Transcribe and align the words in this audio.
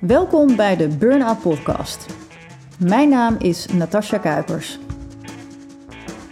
Welkom 0.00 0.56
bij 0.56 0.76
de 0.76 0.88
Burnout 0.88 1.40
Podcast. 1.40 2.06
Mijn 2.78 3.08
naam 3.08 3.36
is 3.38 3.66
Natasja 3.66 4.18
Kuipers. 4.18 4.78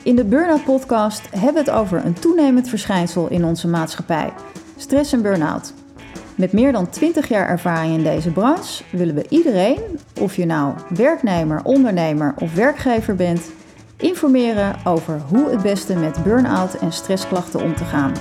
In 0.02 0.16
de 0.16 0.24
Burnout 0.24 0.64
Podcast 0.64 1.30
hebben 1.30 1.64
we 1.64 1.70
het 1.70 1.78
over 1.80 2.04
een 2.04 2.14
toenemend 2.14 2.68
verschijnsel 2.68 3.28
in 3.28 3.44
onze 3.44 3.68
maatschappij: 3.68 4.32
stress 4.76 5.12
en 5.12 5.22
burn-out. 5.22 5.72
Met 6.34 6.52
meer 6.52 6.72
dan 6.72 6.88
20 6.88 7.28
jaar 7.28 7.48
ervaring 7.48 7.94
in 7.94 8.02
deze 8.02 8.30
branche 8.30 8.84
willen 8.90 9.14
we 9.14 9.26
iedereen, 9.28 9.80
of 10.20 10.36
je 10.36 10.46
nou 10.46 10.74
werknemer, 10.88 11.60
ondernemer 11.64 12.34
of 12.38 12.54
werkgever 12.54 13.14
bent, 13.14 13.50
informeren 13.96 14.76
over 14.84 15.20
hoe 15.28 15.50
het 15.50 15.62
beste 15.62 15.96
met 15.96 16.22
burn-out 16.22 16.74
en 16.74 16.92
stressklachten 16.92 17.62
om 17.62 17.74
te 17.74 17.84
gaan. 17.84 18.12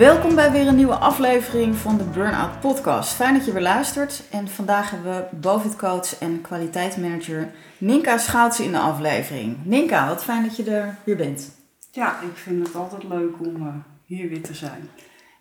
Welkom 0.00 0.34
bij 0.34 0.52
weer 0.52 0.66
een 0.66 0.76
nieuwe 0.76 0.94
aflevering 0.94 1.76
van 1.76 1.98
de 1.98 2.04
Burnout 2.04 2.60
Podcast. 2.60 3.12
Fijn 3.12 3.34
dat 3.34 3.44
je 3.44 3.52
weer 3.52 3.62
luistert. 3.62 4.22
En 4.30 4.48
vandaag 4.48 4.90
hebben 4.90 5.14
we 5.14 5.36
Bovid-coach 5.36 6.18
en 6.18 6.40
kwaliteitsmanager 6.40 7.50
Ninka 7.78 8.18
Schoutsen 8.18 8.64
in 8.64 8.72
de 8.72 8.78
aflevering. 8.78 9.56
Ninka, 9.64 10.08
wat 10.08 10.24
fijn 10.24 10.42
dat 10.42 10.56
je 10.56 10.70
er 10.70 10.98
weer 11.04 11.16
bent. 11.16 11.56
Ja, 11.90 12.20
ik 12.20 12.36
vind 12.36 12.66
het 12.66 12.76
altijd 12.76 13.04
leuk 13.04 13.40
om 13.40 13.56
uh, 13.56 13.74
hier 14.04 14.28
weer 14.28 14.42
te 14.42 14.54
zijn. 14.54 14.88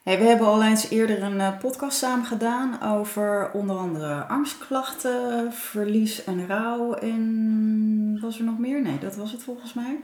Hey, 0.03 0.17
we 0.17 0.23
hebben 0.23 0.47
al 0.47 0.63
eens 0.63 0.89
eerder 0.89 1.23
een 1.23 1.39
uh, 1.39 1.57
podcast 1.59 1.97
samen 1.97 2.25
gedaan 2.25 2.81
over 2.81 3.51
onder 3.53 3.77
andere 3.77 4.23
angstklachten, 4.23 5.53
verlies 5.53 6.23
en 6.23 6.47
rouw. 6.47 6.93
En 6.93 8.19
was 8.21 8.39
er 8.39 8.45
nog 8.45 8.57
meer? 8.57 8.81
Nee, 8.81 8.99
dat 8.99 9.15
was 9.15 9.31
het 9.31 9.43
volgens 9.43 9.73
mij. 9.73 9.99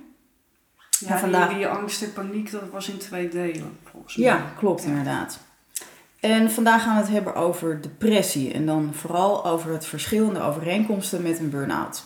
Ja, 0.99 1.07
en 1.07 1.19
vandaag... 1.19 1.47
die, 1.47 1.57
die 1.57 1.67
angst 1.67 2.01
en 2.01 2.13
paniek, 2.13 2.51
dat 2.51 2.69
was 2.71 2.89
in 2.89 2.97
twee 2.97 3.29
delen 3.29 3.77
volgens 3.91 4.15
mij. 4.15 4.25
Ja, 4.25 4.45
klopt 4.57 4.83
inderdaad. 4.83 5.39
En 6.19 6.51
vandaag 6.51 6.83
gaan 6.83 6.95
we 6.95 7.01
het 7.01 7.11
hebben 7.11 7.35
over 7.35 7.81
depressie 7.81 8.53
en 8.53 8.65
dan 8.65 8.93
vooral 8.93 9.45
over 9.45 9.71
het 9.71 9.85
verschillende 9.85 10.41
overeenkomsten 10.41 11.21
met 11.21 11.39
een 11.39 11.49
burn-out. 11.49 12.03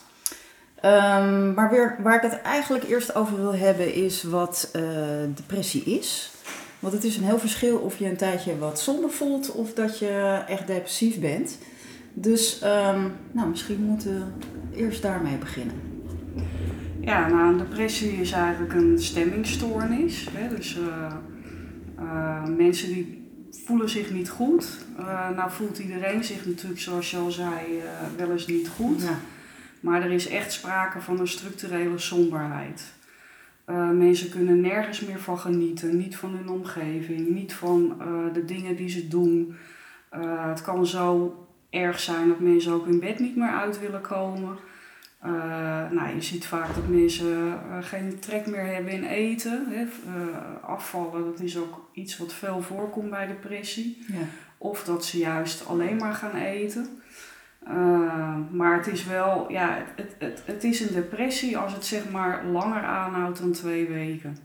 Um, 0.86 1.54
maar 1.54 1.70
weer, 1.70 1.98
waar 2.02 2.16
ik 2.16 2.32
het 2.32 2.42
eigenlijk 2.42 2.84
eerst 2.84 3.16
over 3.16 3.36
wil 3.36 3.56
hebben 3.56 3.94
is 3.94 4.24
wat 4.24 4.70
uh, 4.76 4.82
depressie 5.36 5.84
is. 5.84 6.32
Want 6.80 6.94
het 6.94 7.04
is 7.04 7.18
een 7.18 7.24
heel 7.24 7.40
verschil 7.40 7.78
of 7.78 7.98
je 7.98 8.06
een 8.06 8.18
tijdje 8.18 8.58
wat 8.58 8.80
somber 8.80 9.10
voelt 9.10 9.52
of 9.52 9.74
dat 9.74 10.00
je 10.00 10.44
echt 10.48 10.68
depressief 10.68 11.20
bent. 11.20 11.58
Dus 12.14 12.62
um, 12.64 13.16
nou, 13.32 13.50
misschien 13.50 13.82
moeten 13.84 14.34
we 14.70 14.78
eerst 14.78 15.02
daarmee 15.02 15.38
beginnen. 15.38 15.99
Ja, 17.10 17.28
nou, 17.28 17.52
een 17.52 17.58
depressie 17.58 18.12
is 18.12 18.32
eigenlijk 18.32 18.74
een 18.74 19.00
stemmingstoornis. 19.00 20.28
Hè? 20.32 20.56
Dus 20.56 20.78
uh, 20.78 21.14
uh, 22.00 22.46
mensen 22.46 22.94
die 22.94 23.32
voelen 23.52 23.90
zich 23.90 24.12
niet 24.12 24.30
goed. 24.30 24.86
Uh, 25.00 25.30
nou 25.30 25.52
voelt 25.52 25.80
iedereen 25.80 26.24
zich 26.24 26.46
natuurlijk, 26.46 26.80
zoals 26.80 27.12
je 27.12 27.18
al 27.18 27.32
zei, 27.32 27.82
wel 28.18 28.32
eens 28.32 28.48
niet 28.48 28.68
goed. 28.68 29.02
Ja. 29.02 29.20
Maar 29.80 30.02
er 30.02 30.12
is 30.12 30.28
echt 30.28 30.52
sprake 30.52 31.02
van 31.02 31.20
een 31.20 31.28
structurele 31.28 31.98
somberheid. 31.98 32.94
mensen 33.94 34.30
kunnen 34.30 34.62
nergens 34.62 35.02
meer 35.02 35.20
van 35.20 35.40
genieten, 35.40 35.98
niet 35.98 36.16
van 36.16 36.36
hun 36.36 36.50
omgeving, 36.50 37.30
niet 37.30 37.54
van 37.54 38.02
de 38.34 38.46
dingen 38.46 38.76
die 38.76 38.90
ze 38.90 39.08
doen. 39.08 39.56
het 40.50 40.62
kan 40.62 40.88
zo 40.88 41.38
erg 41.70 42.00
zijn 42.00 42.28
dat 42.28 42.40
mensen 42.40 42.72
ook 42.72 42.86
hun 42.86 43.00
bed 43.00 43.20
niet 43.20 43.36
meer 43.36 43.52
uit 43.52 43.80
willen 43.80 44.02
komen. 44.02 44.58
Uh, 45.26 45.32
nou, 45.92 46.16
je 46.16 46.22
ziet 46.22 46.46
vaak 46.46 46.76
dat 46.76 46.88
mensen 46.88 47.48
uh, 47.48 47.78
geen 47.82 48.20
trek 48.20 48.48
meer 48.48 48.66
hebben 48.66 48.94
in 48.94 49.04
eten. 49.04 49.66
Hè. 49.70 49.82
Uh, 49.82 50.38
afvallen, 50.62 51.26
dat 51.26 51.40
is 51.40 51.58
ook 51.58 51.90
iets 51.94 52.18
wat 52.18 52.34
veel 52.34 52.62
voorkomt 52.62 53.10
bij 53.10 53.28
depressie. 53.28 54.06
Ja. 54.08 54.18
Of 54.58 54.84
dat 54.84 55.06
ze 55.06 55.18
juist 55.18 55.68
alleen 55.68 55.96
maar 55.96 56.14
gaan 56.14 56.36
eten. 56.36 56.88
maar 58.52 58.78
het 58.78 58.88
is 58.88 59.06
wel, 59.06 59.52
ja, 59.52 59.86
het, 59.96 60.16
het, 60.20 60.44
het 60.46 60.64
is 60.64 60.80
een 60.80 60.94
depressie 60.94 61.58
als 61.58 61.74
het 61.74 61.86
zeg 61.86 62.10
maar 62.10 62.46
langer 62.46 62.84
aanhoudt 62.84 63.40
dan 63.40 63.52
twee 63.52 63.88
weken. 63.88 64.38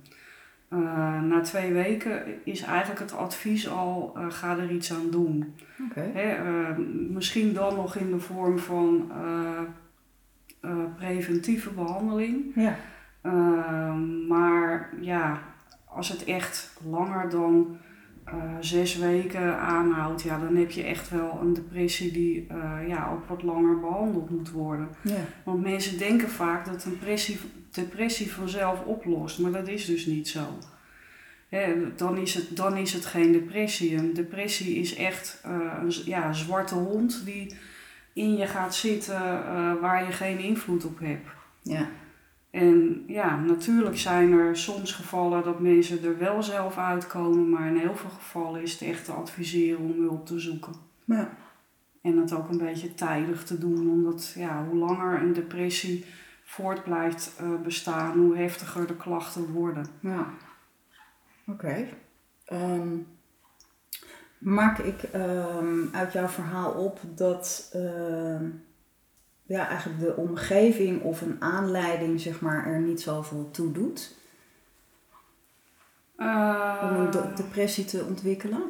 na 1.28 1.40
twee 1.40 1.72
weken 1.72 2.22
is 2.44 2.62
eigenlijk 2.62 3.00
het 3.00 3.16
advies 3.16 3.68
al, 3.68 4.16
ga 4.28 4.58
er 4.58 4.70
iets 4.70 4.92
aan 4.92 5.10
doen. 5.10 5.54
Okay. 5.90 6.10
Hè, 6.14 6.38
misschien 7.10 7.52
dan 7.52 7.74
nog 7.74 7.96
in 7.96 8.10
de 8.10 8.20
vorm 8.20 8.58
van 8.58 9.10
uh, 10.64 10.84
preventieve 10.96 11.70
behandeling. 11.70 12.52
Ja. 12.54 12.76
Uh, 13.22 13.94
maar 14.28 14.90
ja, 15.00 15.42
als 15.84 16.08
het 16.08 16.24
echt 16.24 16.72
langer 16.90 17.30
dan 17.30 17.76
uh, 18.28 18.34
zes 18.60 18.96
weken 18.96 19.58
aanhoudt, 19.58 20.22
ja, 20.22 20.38
dan 20.38 20.56
heb 20.56 20.70
je 20.70 20.82
echt 20.82 21.10
wel 21.10 21.38
een 21.40 21.54
depressie 21.54 22.12
die 22.12 22.46
uh, 22.52 22.88
ja, 22.88 23.10
ook 23.12 23.28
wat 23.28 23.42
langer 23.42 23.80
behandeld 23.80 24.30
moet 24.30 24.50
worden. 24.50 24.88
Ja. 25.02 25.24
Want 25.44 25.62
mensen 25.62 25.98
denken 25.98 26.28
vaak 26.28 26.64
dat 26.64 26.84
een 26.84 26.90
depressie, 26.90 27.38
depressie 27.70 28.32
vanzelf 28.32 28.84
oplost, 28.84 29.38
maar 29.38 29.52
dat 29.52 29.68
is 29.68 29.84
dus 29.84 30.06
niet 30.06 30.28
zo. 30.28 30.58
dan, 31.96 32.16
is 32.16 32.34
het, 32.34 32.56
dan 32.56 32.76
is 32.76 32.92
het 32.92 33.06
geen 33.06 33.32
depressie. 33.32 33.96
Een 33.96 34.14
depressie 34.14 34.76
is 34.76 34.96
echt 34.96 35.40
een 35.78 35.92
ja, 36.04 36.32
zwarte 36.32 36.74
hond 36.74 37.22
die 37.24 37.54
in 38.14 38.36
je 38.36 38.46
gaat 38.46 38.74
zitten 38.74 39.22
uh, 39.22 39.80
waar 39.80 40.04
je 40.04 40.12
geen 40.12 40.38
invloed 40.38 40.84
op 40.84 40.98
hebt. 40.98 41.28
Ja. 41.62 41.88
En 42.50 43.04
ja, 43.06 43.36
natuurlijk 43.36 43.98
zijn 43.98 44.32
er 44.32 44.56
soms 44.56 44.92
gevallen 44.92 45.44
dat 45.44 45.60
mensen 45.60 46.04
er 46.04 46.18
wel 46.18 46.42
zelf 46.42 46.78
uitkomen, 46.78 47.50
maar 47.50 47.66
in 47.66 47.76
heel 47.76 47.96
veel 47.96 48.10
gevallen 48.10 48.62
is 48.62 48.72
het 48.72 48.82
echt 48.82 49.04
te 49.04 49.12
adviseren 49.12 49.80
om 49.80 50.00
hulp 50.00 50.26
te 50.26 50.38
zoeken. 50.38 50.72
Ja. 51.04 51.36
En 52.02 52.16
dat 52.16 52.32
ook 52.32 52.48
een 52.48 52.58
beetje 52.58 52.94
tijdig 52.94 53.44
te 53.44 53.58
doen, 53.58 53.90
omdat 53.90 54.32
ja, 54.36 54.64
hoe 54.64 54.78
langer 54.78 55.22
een 55.22 55.32
depressie 55.32 56.04
voort 56.44 56.84
blijft 56.84 57.40
uh, 57.42 57.60
bestaan, 57.62 58.18
hoe 58.18 58.36
heftiger 58.36 58.86
de 58.86 58.96
klachten 58.96 59.52
worden. 59.52 59.86
Ja. 60.00 60.34
Oké. 61.46 61.88
Okay. 62.46 62.78
Um, 62.78 63.06
maak 64.44 64.78
ik 64.78 65.02
um, 65.14 65.88
uit 65.92 66.12
jouw 66.12 66.28
verhaal 66.28 66.72
op 66.72 67.00
dat 67.14 67.72
uh, 67.76 68.40
ja, 69.42 69.68
eigenlijk 69.68 70.00
de 70.00 70.16
omgeving 70.16 71.02
of 71.02 71.20
een 71.20 71.36
aanleiding 71.38 72.20
zeg 72.20 72.40
maar, 72.40 72.66
er 72.66 72.80
niet 72.80 73.00
zoveel 73.00 73.50
toe 73.50 73.72
doet? 73.72 74.16
Uh, 76.16 76.82
om 76.82 76.96
een 76.96 77.34
depressie 77.34 77.84
te 77.84 78.04
ontwikkelen? 78.08 78.62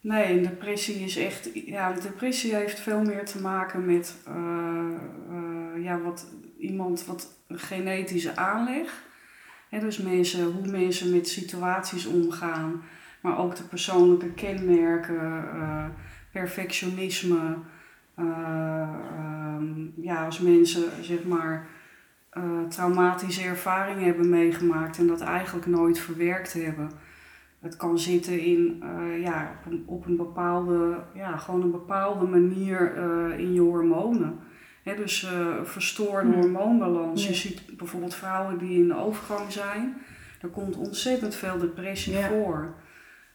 Nee, 0.00 0.36
een 0.36 0.42
depressie 0.42 0.94
is 0.94 1.16
echt. 1.16 1.50
Ja, 1.54 1.90
een 1.94 2.00
depressie 2.00 2.54
heeft 2.54 2.80
veel 2.80 3.02
meer 3.02 3.24
te 3.24 3.40
maken 3.40 3.86
met 3.86 4.14
uh, 4.28 5.84
ja, 5.84 6.00
wat 6.00 6.26
iemand 6.58 7.04
wat 7.06 7.28
een 7.46 7.58
genetische 7.58 8.36
aanleg. 8.36 9.02
He, 9.68 9.80
dus 9.80 9.98
mensen, 9.98 10.52
hoe 10.52 10.66
mensen 10.66 11.10
met 11.10 11.28
situaties 11.28 12.06
omgaan 12.06 12.82
maar 13.20 13.38
ook 13.38 13.56
de 13.56 13.62
persoonlijke 13.62 14.30
kenmerken, 14.30 15.44
uh, 15.54 15.84
perfectionisme. 16.32 17.56
Uh, 18.18 18.88
um, 19.56 19.92
ja, 19.96 20.24
als 20.24 20.38
mensen 20.38 20.82
zeg 21.00 21.24
maar 21.24 21.66
uh, 22.32 22.44
traumatische 22.68 23.42
ervaringen 23.42 24.04
hebben 24.04 24.28
meegemaakt 24.28 24.98
en 24.98 25.06
dat 25.06 25.20
eigenlijk 25.20 25.66
nooit 25.66 25.98
verwerkt 25.98 26.52
hebben. 26.52 26.90
Het 27.60 27.76
kan 27.76 27.98
zitten 27.98 28.40
in, 28.40 28.82
ja, 29.20 29.52
op, 29.58 29.72
een, 29.72 29.82
op 29.86 30.06
een 30.06 30.16
bepaalde, 30.16 30.98
ja, 31.14 31.36
gewoon 31.36 31.62
een 31.62 31.70
bepaalde 31.70 32.26
manier 32.26 32.96
in 33.38 33.52
je 33.52 33.60
hormonen. 33.60 34.38
He, 34.82 34.96
dus 34.96 35.28
verstoorde 35.62 36.32
hmm. 36.32 36.40
hormoonbalans. 36.40 37.26
Je 37.26 37.34
ziet 37.34 37.76
bijvoorbeeld 37.76 38.14
vrouwen 38.14 38.58
die 38.58 38.78
in 38.78 38.88
de 38.88 38.96
overgang 38.96 39.52
zijn. 39.52 39.96
Er 40.40 40.48
komt 40.48 40.76
ontzettend 40.76 41.34
veel 41.34 41.58
depressie 41.58 42.16
voor. 42.16 42.74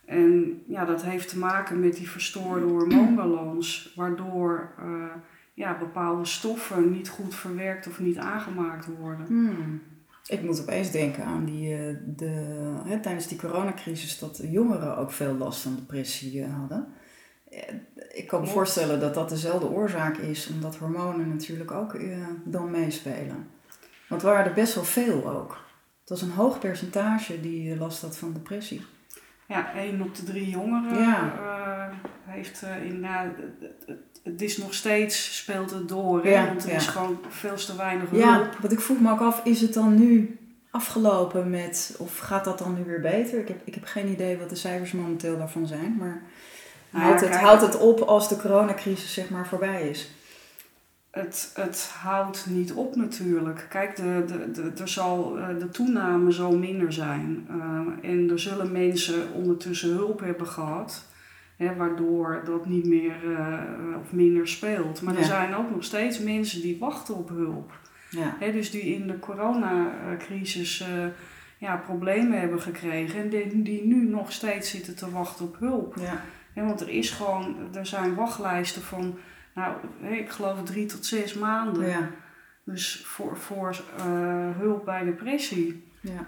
En 0.05 0.61
ja, 0.67 0.85
dat 0.85 1.03
heeft 1.03 1.29
te 1.29 1.37
maken 1.37 1.79
met 1.79 1.95
die 1.95 2.09
verstoorde 2.09 2.65
hormoonbalans, 2.65 3.93
waardoor 3.95 4.73
uh, 4.79 5.05
ja, 5.53 5.77
bepaalde 5.77 6.25
stoffen 6.25 6.91
niet 6.91 7.09
goed 7.09 7.35
verwerkt 7.35 7.87
of 7.87 7.99
niet 7.99 8.17
aangemaakt 8.17 8.87
worden. 8.99 9.25
Hmm. 9.25 9.81
Ik 10.27 10.41
moet 10.41 10.61
opeens 10.61 10.91
denken 10.91 11.23
aan 11.23 11.45
die, 11.45 11.69
uh, 11.69 11.97
de, 12.05 12.73
hè, 12.85 12.99
tijdens 12.99 13.27
die 13.27 13.37
coronacrisis 13.37 14.19
dat 14.19 14.41
jongeren 14.43 14.97
ook 14.97 15.11
veel 15.11 15.33
last 15.33 15.61
van 15.61 15.75
depressie 15.75 16.39
uh, 16.39 16.55
hadden. 16.59 16.87
Ik 18.13 18.27
kan 18.27 18.41
me 18.41 18.47
voorstellen 18.47 18.99
dat 18.99 19.13
dat 19.13 19.29
dezelfde 19.29 19.69
oorzaak 19.69 20.17
is, 20.17 20.49
omdat 20.53 20.75
hormonen 20.75 21.29
natuurlijk 21.29 21.71
ook 21.71 21.99
dan 22.43 22.71
meespelen. 22.71 23.47
Want 24.09 24.21
er 24.21 24.27
waren 24.27 24.45
er 24.45 24.53
best 24.53 24.75
wel 24.75 24.83
veel 24.83 25.29
ook. 25.29 25.57
Het 25.99 26.09
was 26.09 26.21
een 26.21 26.31
hoog 26.31 26.59
percentage 26.59 27.41
die 27.41 27.77
last 27.77 28.01
had 28.01 28.17
van 28.17 28.33
depressie. 28.33 28.81
Ja, 29.47 29.73
één 29.75 30.01
op 30.01 30.15
de 30.15 30.23
drie 30.23 30.49
jongeren 30.49 30.99
ja. 30.99 31.33
uh, 31.41 31.95
heeft 32.25 32.63
uh, 32.63 32.85
inderdaad. 32.85 33.27
Het 34.23 34.41
is 34.41 34.57
nog 34.57 34.73
steeds, 34.73 35.37
speelt 35.37 35.71
het 35.71 35.89
door. 35.89 36.27
Ja, 36.27 36.47
Want 36.47 36.63
er 36.63 36.69
ja. 36.69 36.75
is 36.75 36.87
gewoon 36.87 37.19
veel 37.29 37.55
te 37.55 37.75
weinig 37.75 38.09
hulp. 38.09 38.23
Ja, 38.23 38.49
wat 38.61 38.71
ik 38.71 38.79
vroeg 38.79 38.99
me 38.99 39.11
ook 39.11 39.21
af, 39.21 39.41
is 39.43 39.61
het 39.61 39.73
dan 39.73 39.95
nu 39.95 40.39
afgelopen 40.71 41.49
met, 41.49 41.95
of 41.99 42.17
gaat 42.17 42.45
dat 42.45 42.57
dan 42.57 42.75
nu 42.77 42.83
weer 42.83 43.01
beter? 43.01 43.39
Ik 43.39 43.47
heb, 43.47 43.57
ik 43.63 43.73
heb 43.73 43.85
geen 43.85 44.07
idee 44.07 44.37
wat 44.37 44.49
de 44.49 44.55
cijfers 44.55 44.91
momenteel 44.91 45.37
daarvan 45.37 45.67
zijn, 45.67 45.95
maar... 45.99 46.21
Nou, 46.89 47.05
Houdt 47.05 47.21
het, 47.21 47.35
houdt 47.35 47.61
het 47.61 47.77
op 47.77 48.01
als 48.01 48.29
de 48.29 48.37
coronacrisis 48.37 49.13
zeg 49.13 49.29
maar 49.29 49.47
voorbij 49.47 49.89
is? 49.89 50.09
Het, 51.15 51.51
het 51.53 51.89
houdt 52.01 52.45
niet 52.49 52.73
op 52.73 52.95
natuurlijk. 52.95 53.65
Kijk, 53.69 53.95
de, 53.95 54.23
de, 54.27 54.51
de, 54.51 54.81
er 54.81 54.87
zal, 54.87 55.37
eh, 55.39 55.47
de 55.59 55.69
toename 55.69 56.31
zal 56.31 56.57
minder 56.57 56.93
zijn. 56.93 57.47
Eh, 57.49 58.09
en 58.09 58.29
er 58.29 58.39
zullen 58.39 58.71
mensen 58.71 59.33
ondertussen 59.33 59.89
hulp 59.89 60.19
hebben 60.19 60.47
gehad. 60.47 61.05
Hè, 61.55 61.75
waardoor 61.75 62.41
dat 62.45 62.65
niet 62.65 62.85
meer 62.85 63.35
eh, 63.37 63.59
of 64.01 64.11
minder 64.11 64.47
speelt. 64.47 65.01
Maar 65.01 65.17
er 65.17 65.23
zijn 65.23 65.55
ook 65.55 65.71
nog 65.71 65.83
steeds 65.83 66.19
mensen 66.19 66.61
die 66.61 66.79
wachten 66.79 67.15
op 67.15 67.29
hulp. 67.29 67.79
Ja. 68.09 68.35
Hè, 68.39 68.51
dus 68.51 68.71
die 68.71 68.81
in 68.81 69.07
de 69.07 69.19
coronacrisis 69.19 70.85
ja, 71.57 71.77
problemen 71.77 72.39
hebben 72.39 72.61
gekregen. 72.61 73.19
En 73.19 73.29
die, 73.29 73.61
die 73.61 73.85
nu 73.85 74.09
nog 74.09 74.31
steeds 74.31 74.69
zitten 74.69 74.95
te 74.95 75.11
wachten 75.11 75.45
op 75.45 75.59
hulp. 75.59 75.95
Ja. 75.99 76.21
Hè, 76.53 76.65
want 76.65 76.81
er 76.81 76.89
is 76.89 77.09
gewoon, 77.09 77.55
er 77.73 77.85
zijn 77.85 78.15
wachtlijsten 78.15 78.81
van, 78.81 79.17
nou, 79.55 79.75
ik 80.01 80.29
geloof 80.29 80.63
drie 80.63 80.85
tot 80.85 81.05
zes 81.05 81.33
maanden. 81.33 81.87
Ja. 81.87 82.09
Dus 82.63 83.03
voor, 83.05 83.37
voor 83.37 83.83
eh, 83.97 84.57
hulp 84.57 84.85
bij 84.85 85.03
depressie. 85.03 85.83
Ja. 86.01 86.25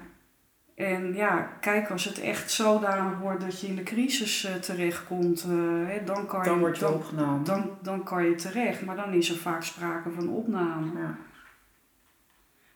En 0.76 1.14
ja, 1.14 1.50
kijk, 1.60 1.90
als 1.90 2.06
het 2.06 2.20
echt 2.20 2.52
zodanig 2.52 3.20
wordt 3.20 3.42
dat 3.42 3.62
je 3.62 3.68
in 3.68 3.76
de 3.76 3.84
crisis 3.84 4.44
eh, 4.44 4.54
terechtkomt, 4.54 5.44
eh, 5.44 5.88
hè, 5.88 6.04
dan, 6.04 6.26
kan 6.28 6.44
Dan 6.44 6.54
je, 6.54 6.60
word 6.60 6.78
je 6.78 6.84
dan, 6.84 6.94
opgenomen. 6.94 7.44
dan, 7.44 7.70
dan 7.82 8.04
kan 8.04 8.26
je 8.26 8.36
terecht. 8.36 8.86
Maar 8.86 8.96
dan 8.96 9.14
is 9.14 9.30
er 9.30 9.38
vaak 9.38 9.64
sprake 9.64 10.12
van 10.12 10.30
opname. 10.30 11.00
Ja. 11.00 11.18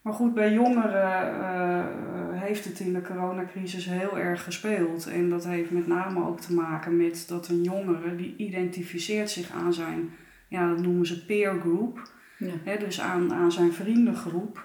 Maar 0.02 0.14
goed, 0.14 0.34
bij 0.34 0.54
jongeren 0.54 2.40
heeft 2.40 2.66
het 2.66 2.80
in 2.80 2.94
de 2.94 3.02
coronacrisis 3.02 3.86
heel 3.86 4.18
erg 4.18 4.44
gespeeld. 4.44 5.08
En 5.08 5.30
dat 5.30 5.46
heeft 5.46 5.72
met 5.72 5.88
name 5.88 6.26
ook 6.26 6.40
te 6.40 6.54
maken 6.54 6.98
met 6.98 7.26
dat 7.28 7.48
een 7.48 7.64
jongere 7.64 8.16
die 8.16 8.36
identificeert 8.38 9.30
zich 9.30 9.52
aan 9.52 9.74
zijn, 9.74 10.14
ja, 10.52 10.68
dat 10.68 10.82
noemen 10.82 11.06
ze 11.06 11.26
peer 11.26 11.60
group. 11.60 12.12
Ja. 12.38 12.52
Hè, 12.64 12.78
dus 12.78 13.00
aan, 13.02 13.34
aan 13.34 13.52
zijn 13.52 13.74
vriendengroep. 13.74 14.64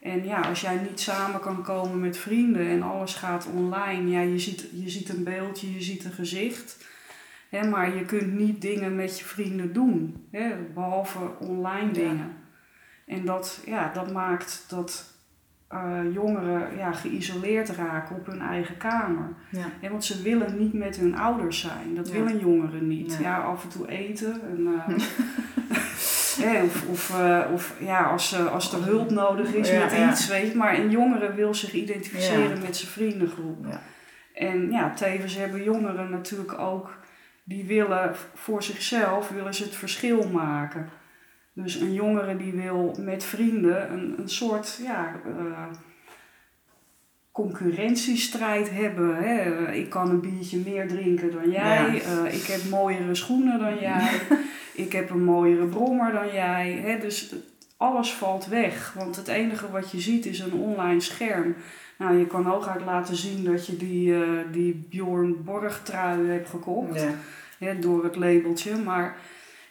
En 0.00 0.24
ja, 0.24 0.40
als 0.40 0.60
jij 0.60 0.76
niet 0.88 1.00
samen 1.00 1.40
kan 1.40 1.62
komen 1.62 2.00
met 2.00 2.16
vrienden 2.16 2.66
en 2.68 2.82
alles 2.82 3.14
gaat 3.14 3.46
online, 3.54 4.10
ja, 4.10 4.20
je 4.20 4.38
ziet, 4.38 4.68
je 4.72 4.88
ziet 4.90 5.08
een 5.08 5.24
beeldje, 5.24 5.72
je 5.72 5.82
ziet 5.82 6.04
een 6.04 6.12
gezicht. 6.12 6.86
Hè, 7.48 7.68
maar 7.68 7.94
je 7.96 8.04
kunt 8.04 8.32
niet 8.38 8.60
dingen 8.62 8.96
met 8.96 9.18
je 9.18 9.24
vrienden 9.24 9.72
doen, 9.72 10.26
hè, 10.30 10.54
behalve 10.74 11.18
online 11.40 11.86
Ja. 11.86 11.92
dingen. 11.92 12.32
En 13.06 13.24
dat, 13.24 13.62
ja, 13.66 13.92
dat 13.92 14.12
maakt 14.12 14.64
dat 14.68 15.17
eh, 15.68 16.12
jongeren 16.12 16.76
ja, 16.76 16.92
geïsoleerd 16.92 17.68
raken 17.68 18.16
op 18.16 18.26
hun 18.26 18.40
eigen 18.40 18.76
kamer. 18.76 19.28
Ja. 19.50 19.64
Hè, 19.80 19.90
want 19.90 20.04
ze 20.04 20.22
willen 20.22 20.58
niet 20.58 20.72
met 20.72 20.96
hun 20.96 21.16
ouders 21.18 21.60
zijn. 21.60 21.94
Dat 21.94 22.08
Ja. 22.08 22.12
willen 22.12 22.38
jongeren 22.38 22.88
niet. 22.88 23.12
Ja. 23.12 23.20
Ja, 23.20 23.36
af 23.36 23.62
en 23.62 23.68
toe 23.68 23.88
eten. 23.88 24.40
En, 24.50 24.66
eh, 24.66 24.94
of 26.64 26.84
of, 26.88 27.20
eh, 27.20 27.40
of 27.52 27.74
ja, 27.80 28.02
als, 28.02 28.48
als 28.48 28.72
er 28.72 28.84
hulp 28.84 29.10
nodig 29.10 29.52
is 29.54 29.72
met 29.72 29.92
iets, 30.10 30.28
weet 30.28 30.50
je. 30.52 30.56
Maar 30.56 30.78
een 30.78 30.90
jongere 30.90 31.34
wil 31.34 31.54
zich 31.54 31.72
identificeren 31.72 32.60
met 32.60 32.76
zijn 32.76 32.90
vriendengroep. 32.92 33.66
Ja. 33.70 33.80
En 34.34 34.70
ja, 34.70 34.92
tevens 34.94 35.36
hebben 35.36 35.62
jongeren 35.62 36.10
natuurlijk 36.10 36.58
ook, 36.58 36.98
die 37.44 37.64
willen 37.64 38.12
voor 38.34 38.62
zichzelf, 38.62 39.28
willen 39.28 39.54
ze 39.54 39.62
het 39.62 39.76
verschil 39.76 40.28
maken. 40.28 40.88
Dus 41.62 41.74
een 41.74 41.92
jongere 41.92 42.36
die 42.36 42.52
wil 42.52 42.94
met 42.98 43.24
vrienden 43.24 43.92
een, 43.92 44.14
een 44.18 44.28
soort, 44.28 44.78
ja, 44.82 45.20
eh, 45.24 45.66
concurrentiestrijd 47.32 48.70
hebben. 48.70 49.16
Hè. 49.16 49.72
Ik 49.72 49.90
kan 49.90 50.10
een 50.10 50.20
biertje 50.20 50.58
meer 50.58 50.88
drinken 50.88 51.30
dan 51.30 51.50
jij. 51.50 51.92
Ja. 51.94 52.24
Eh, 52.24 52.34
ik 52.34 52.46
heb 52.46 52.64
mooiere 52.70 53.14
schoenen 53.14 53.58
dan 53.58 53.78
jij. 53.78 54.20
ik 54.84 54.92
heb 54.92 55.10
een 55.10 55.24
mooiere 55.24 55.66
brommer 55.66 56.12
dan 56.12 56.32
jij. 56.32 56.80
Hè. 56.84 56.98
Dus 56.98 57.34
alles 57.76 58.12
valt 58.12 58.46
weg. 58.46 58.92
Want 58.96 59.16
het 59.16 59.28
enige 59.28 59.70
wat 59.70 59.90
je 59.90 60.00
ziet 60.00 60.26
is 60.26 60.38
een 60.38 60.52
online 60.52 61.00
scherm. 61.00 61.54
Nou, 61.96 62.18
je 62.18 62.26
kan 62.26 62.44
hooguit 62.44 62.84
laten 62.84 63.16
zien 63.16 63.44
dat 63.44 63.66
je 63.66 63.76
die, 63.76 64.14
eh, 64.14 64.30
die 64.52 64.86
Bjorn 64.88 65.44
Borg 65.44 65.82
trui 65.82 66.28
hebt 66.28 66.48
gekocht. 66.48 67.00
Ja. 67.00 67.14
Hè, 67.58 67.78
door 67.78 68.04
het 68.04 68.16
labeltje. 68.16 68.76
Maar 68.76 69.16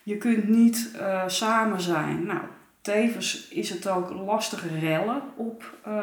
je 0.08 0.18
kunt 0.18 0.48
niet 0.48 0.92
eh, 1.00 1.24
samen 1.28 1.82
zijn. 1.82 2.26
Nou, 2.26 2.40
tevens 2.82 3.48
is 3.50 3.70
het 3.70 3.88
ook 3.90 4.14
lastig 4.26 4.64
rellen 4.80 5.22
op 5.36 5.64
eh, 5.84 5.94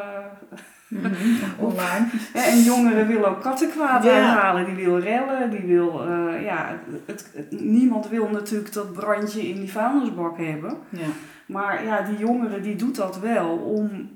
Mhm. 0.87 1.05
Online. 1.67 2.05
Hè, 2.33 2.39
En 2.51 2.61
jongeren 2.63 3.07
willen 3.07 3.29
ook 3.29 3.41
kattenkwaad 3.41 4.03
Ja. 4.03 4.11
uithalen. 4.15 4.65
Die 4.65 4.85
wil 4.85 4.99
rellen, 4.99 5.49
die 5.49 5.59
wil... 5.61 6.01
eh, 6.07 6.43
ja, 6.43 6.79
het, 7.05 7.31
het- 7.35 7.61
niemand 7.61 8.07
wil 8.09 8.29
natuurlijk 8.29 8.73
dat 8.73 8.93
brandje 8.93 9.47
in 9.47 9.55
die 9.59 9.71
vuilnisbak 9.71 10.37
hebben. 10.37 10.77
Ja. 10.89 11.05
Maar 11.45 11.83
ja, 11.83 12.01
die 12.01 12.17
jongere 12.17 12.61
die 12.61 12.75
doet 12.75 12.95
dat 12.95 13.19
wel 13.19 13.49
om 13.57 14.09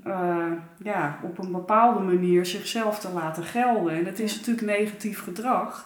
ja, 0.83 1.19
op 1.23 1.37
een 1.37 1.51
bepaalde 1.51 1.99
manier 2.03 2.45
zichzelf 2.45 2.99
te 2.99 3.09
laten 3.13 3.43
gelden. 3.43 3.93
En 3.93 4.05
het 4.05 4.19
is 4.19 4.35
natuurlijk 4.35 4.79
negatief 4.79 5.23
gedrag, 5.23 5.85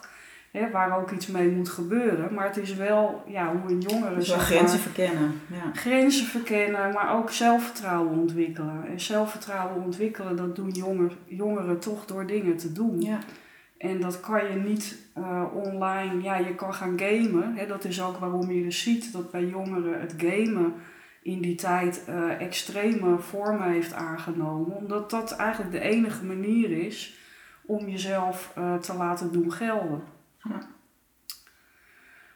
hè, 0.54 0.72
waar 0.72 1.00
ook 1.00 1.12
iets 1.12 1.28
mee 1.28 1.52
moet 1.52 1.70
gebeuren. 1.70 2.34
Maar 2.34 2.46
het 2.46 2.58
is 2.58 2.76
wel 2.76 3.24
ja, 3.28 3.56
hoe 3.56 3.72
een 3.72 3.80
jongere 3.80 4.16
Dus 4.16 4.32
grenzen 4.32 4.66
maar, 4.66 4.78
verkennen. 4.78 5.42
Ja. 5.48 5.72
grenzen 5.74 6.26
verkennen, 6.26 6.94
maar 6.94 7.16
ook 7.16 7.32
zelfvertrouwen 7.32 8.20
ontwikkelen. 8.20 8.88
En 8.88 9.00
zelfvertrouwen 9.00 9.84
ontwikkelen, 9.84 10.36
dat 10.36 10.56
doen 10.56 10.70
jonger, 10.70 11.12
jongeren 11.26 11.80
toch 11.80 12.06
door 12.06 12.26
dingen 12.26 12.58
te 12.58 12.72
doen. 12.72 13.02
Ja. 13.02 13.20
En 13.78 14.02
dat 14.02 14.20
kan 14.20 14.46
je 14.52 14.56
niet 14.56 14.98
eh, 15.14 15.44
online, 15.54 16.22
ja, 16.22 16.38
je 16.38 16.56
kan 16.56 16.74
gaan 16.74 17.00
gamen. 17.00 17.56
Hè, 17.56 17.68
dat 17.68 17.84
is 17.84 18.02
ook 18.02 18.18
waarom 18.18 18.52
je 18.52 18.64
dus 18.64 18.82
ziet 18.82 19.12
dat 19.14 19.32
bij 19.32 19.46
jongeren 19.46 20.02
het 20.02 20.14
gamen 20.18 20.74
in 21.22 21.42
die 21.42 21.56
tijd 21.56 22.04
eh, 22.08 22.42
extreme 22.42 23.20
vormen 23.20 23.72
heeft 23.72 23.94
aangenomen. 23.94 24.76
Omdat 24.76 25.10
dat 25.10 25.36
eigenlijk 25.36 25.72
de 25.72 25.80
enige 25.80 26.26
manier 26.26 26.72
is 26.86 27.18
om 27.66 27.90
jezelf 27.90 28.52
eh, 28.56 28.76
te 28.76 28.94
laten 28.94 29.32
doen 29.32 29.52
gelden. 29.52 30.02
Ja. 30.50 30.72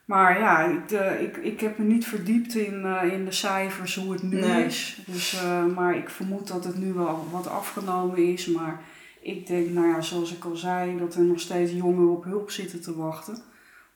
Maar 0.05 0.39
ja, 0.39 0.63
ik, 0.65 0.87
de, 0.89 1.17
ik, 1.21 1.37
ik 1.37 1.59
heb 1.59 1.77
me 1.77 1.85
niet 1.85 2.05
verdiept 2.05 2.55
in, 2.55 2.85
eh, 2.85 3.13
in 3.13 3.25
de 3.25 3.31
cijfers 3.31 3.95
hoe 3.95 4.11
het 4.13 4.23
nu 4.23 4.39
Nee. 4.39 4.65
is. 4.65 5.01
Dus, 5.05 5.41
eh, 5.43 5.65
maar 5.65 5.95
ik 5.97 6.09
vermoed 6.09 6.47
dat 6.47 6.63
het 6.63 6.77
nu 6.77 6.93
wel 6.93 7.27
wat 7.31 7.47
afgenomen 7.47 8.17
is. 8.31 8.45
Maar 8.47 8.79
ik 9.21 9.47
denk, 9.47 9.69
nou 9.69 9.87
ja, 9.87 10.01
zoals 10.01 10.35
ik 10.35 10.43
al 10.43 10.55
zei, 10.55 10.97
dat 10.97 11.15
er 11.15 11.23
nog 11.23 11.39
steeds 11.39 11.71
jongeren 11.71 12.11
op 12.11 12.23
hulp 12.23 12.49
zitten 12.51 12.81
te 12.81 12.95
wachten. 12.97 13.37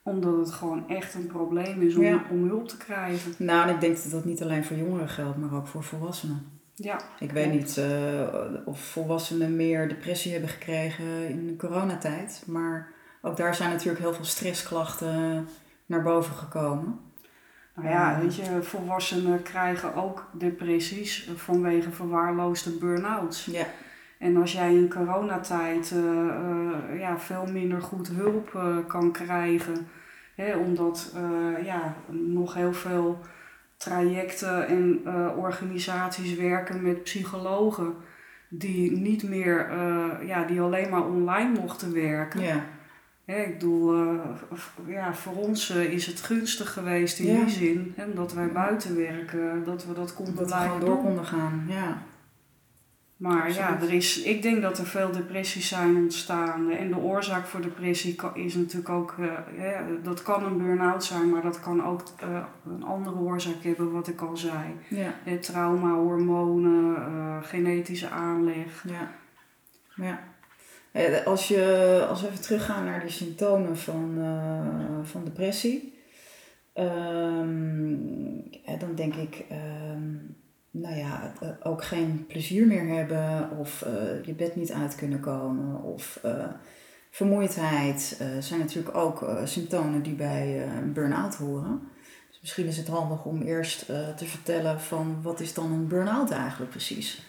Omdat 0.02 0.38
het 0.38 0.50
gewoon 0.50 0.88
echt 0.88 1.14
een 1.14 1.26
probleem 1.26 1.82
is 1.82 1.94
om, 1.96 2.02
Ja. 2.02 2.22
om 2.30 2.46
hulp 2.48 2.68
te 2.68 2.76
krijgen. 2.76 3.32
Nou, 3.38 3.68
en 3.68 3.74
ik 3.74 3.80
denk 3.80 4.02
dat 4.02 4.10
dat 4.10 4.24
niet 4.24 4.42
alleen 4.42 4.64
voor 4.64 4.76
jongeren 4.76 5.08
geldt, 5.08 5.38
maar 5.38 5.54
ook 5.54 5.66
voor 5.66 5.82
volwassenen. 5.84 6.60
Ja, 6.74 7.00
Ik 7.18 7.30
weet 7.32 7.52
niet 7.52 7.76
eh, 7.76 8.22
of 8.64 8.80
volwassenen 8.80 9.56
meer 9.56 9.88
depressie 9.88 10.32
hebben 10.32 10.50
gekregen 10.50 11.28
in 11.28 11.46
de 11.46 11.56
coronatijd. 11.56 12.42
Maar 12.46 12.91
ook 13.22 13.36
daar 13.36 13.54
zijn 13.54 13.70
natuurlijk 13.70 13.98
heel 14.00 14.14
veel 14.14 14.24
stressklachten 14.24 15.48
naar 15.86 16.02
boven 16.02 16.34
gekomen. 16.34 17.00
nou 17.74 17.88
ja, 17.88 18.10
Ja. 18.10 18.20
weet 18.20 18.34
je, 18.34 18.62
volwassenen 18.62 19.42
krijgen 19.42 19.94
ook 19.94 20.26
depressies 20.32 21.30
vanwege 21.36 21.90
verwaarloosde 21.90 22.70
burn-outs. 22.70 23.44
Ja. 23.44 23.66
En 24.18 24.36
als 24.36 24.52
jij 24.52 24.74
in 24.74 24.88
coronatijd 24.90 25.92
eh, 25.92 26.28
eh, 26.28 26.98
ja, 26.98 27.18
veel 27.18 27.46
minder 27.52 27.82
goed 27.82 28.08
hulp 28.08 28.54
eh, 28.54 28.76
kan 28.86 29.12
krijgen, 29.12 29.88
hè, 30.34 30.56
omdat 30.56 31.12
eh, 31.14 31.64
ja, 31.64 31.94
nog 32.08 32.54
heel 32.54 32.72
veel 32.72 33.18
trajecten 33.76 34.66
en 34.66 35.00
eh, 35.04 35.28
organisaties 35.36 36.34
werken 36.34 36.82
met 36.82 37.02
psychologen 37.02 37.94
die 38.48 38.90
niet 38.90 39.22
meer, 39.22 39.68
eh, 39.70 40.26
ja, 40.28 40.44
die 40.44 40.60
alleen 40.60 40.88
maar 40.90 41.04
online 41.06 41.60
mochten 41.60 41.92
werken. 41.92 42.40
Ja. 42.40 42.64
Hè, 43.24 43.42
ik 43.42 43.52
bedoel, 43.52 43.94
eh, 43.94 44.18
ja, 44.86 45.14
voor 45.14 45.34
ons 45.34 45.70
eh, 45.70 45.92
is 45.92 46.06
het 46.06 46.20
gunstig 46.20 46.72
geweest 46.72 47.18
in 47.18 47.26
Ja. 47.26 47.40
die 47.44 47.48
zin, 47.54 47.92
hè, 47.96 48.14
dat 48.14 48.32
wij 48.32 48.52
buiten 48.52 48.96
werken, 48.96 49.64
dat 49.64 49.86
we 49.86 49.94
dat 49.94 50.14
konden 50.14 50.34
Dat 50.34 50.44
we 50.44 50.54
blijven 50.54 50.80
door 50.80 50.98
konden 50.98 51.24
gaan. 51.24 51.64
Ja. 51.68 52.02
Maar 53.16 53.52
ja, 53.52 53.80
er 53.80 53.92
is, 53.92 54.22
ik 54.22 54.42
denk 54.42 54.62
dat 54.62 54.78
er 54.78 54.86
veel 54.86 55.10
depressies 55.10 55.68
zijn 55.68 55.96
ontstaan. 55.96 56.70
En 56.70 56.88
de 56.88 56.96
oorzaak 56.96 57.46
voor 57.46 57.60
depressie 57.60 58.16
is 58.34 58.54
natuurlijk 58.54 58.88
ook, 58.88 59.14
eh, 59.58 59.78
dat 60.02 60.22
kan 60.22 60.44
een 60.44 60.58
burn-out 60.58 61.04
zijn, 61.04 61.30
maar 61.30 61.42
dat 61.42 61.60
kan 61.60 61.84
ook 61.84 62.02
een 62.66 62.82
andere 62.82 63.16
oorzaak 63.16 63.62
hebben, 63.62 63.92
wat 63.92 64.08
ik 64.08 64.20
al 64.20 64.36
zei. 64.36 64.74
Ja. 64.88 65.14
Eh, 65.24 65.38
trauma, 65.38 65.94
hormonen, 65.94 66.96
genetische 67.44 68.08
aanleg. 68.08 68.84
Ja. 68.88 69.10
ja. 70.04 70.20
Eh, 70.92 71.26
Als, 71.26 71.48
je, 71.48 72.06
als 72.08 72.20
we 72.20 72.26
even 72.28 72.40
teruggaan 72.40 72.84
naar 72.84 73.00
die 73.00 73.10
symptomen 73.10 73.76
van, 73.76 74.14
eh, 74.18 75.08
van 75.08 75.24
depressie, 75.24 75.94
ehm, 76.72 77.96
dan 78.78 78.94
denk 78.94 79.14
ik, 79.14 79.44
ehm, 79.48 80.14
nou 80.70 80.96
ja, 80.96 81.32
eh, 81.40 81.48
ook 81.62 81.84
geen 81.84 82.24
plezier 82.26 82.66
meer 82.66 82.86
hebben 82.86 83.50
of 83.58 83.84
je 84.24 84.34
bed 84.34 84.56
niet 84.56 84.72
uit 84.72 84.94
kunnen 84.94 85.20
komen 85.20 85.82
of 85.82 86.20
Vermoeidheid 87.10 88.20
zijn 88.38 88.60
natuurlijk 88.60 88.96
ook 88.96 89.26
symptomen 89.44 90.02
die 90.02 90.14
bij 90.14 90.68
een 90.78 90.92
burn-out 90.92 91.34
horen. 91.34 91.80
Dus 92.28 92.40
misschien 92.40 92.66
is 92.66 92.76
het 92.76 92.88
handig 92.88 93.24
om 93.24 93.42
eerst 93.42 93.86
te 94.16 94.24
vertellen 94.24 94.80
van 94.80 95.22
wat 95.22 95.40
is 95.40 95.54
dan 95.54 95.72
een 95.72 95.88
burn-out 95.88 96.30
eigenlijk 96.30 96.70
precies? 96.70 97.22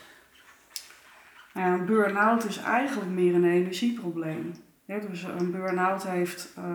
Nou 1.53 1.67
ja, 1.67 1.73
een 1.73 1.85
burn-out 1.85 2.45
is 2.45 2.57
eigenlijk 2.57 3.11
meer 3.11 3.35
een 3.35 3.45
energieprobleem. 3.45 4.51
dus 4.85 5.23
een 5.23 5.51
burn-out 5.51 6.07
heeft, 6.07 6.53
uh, 6.57 6.65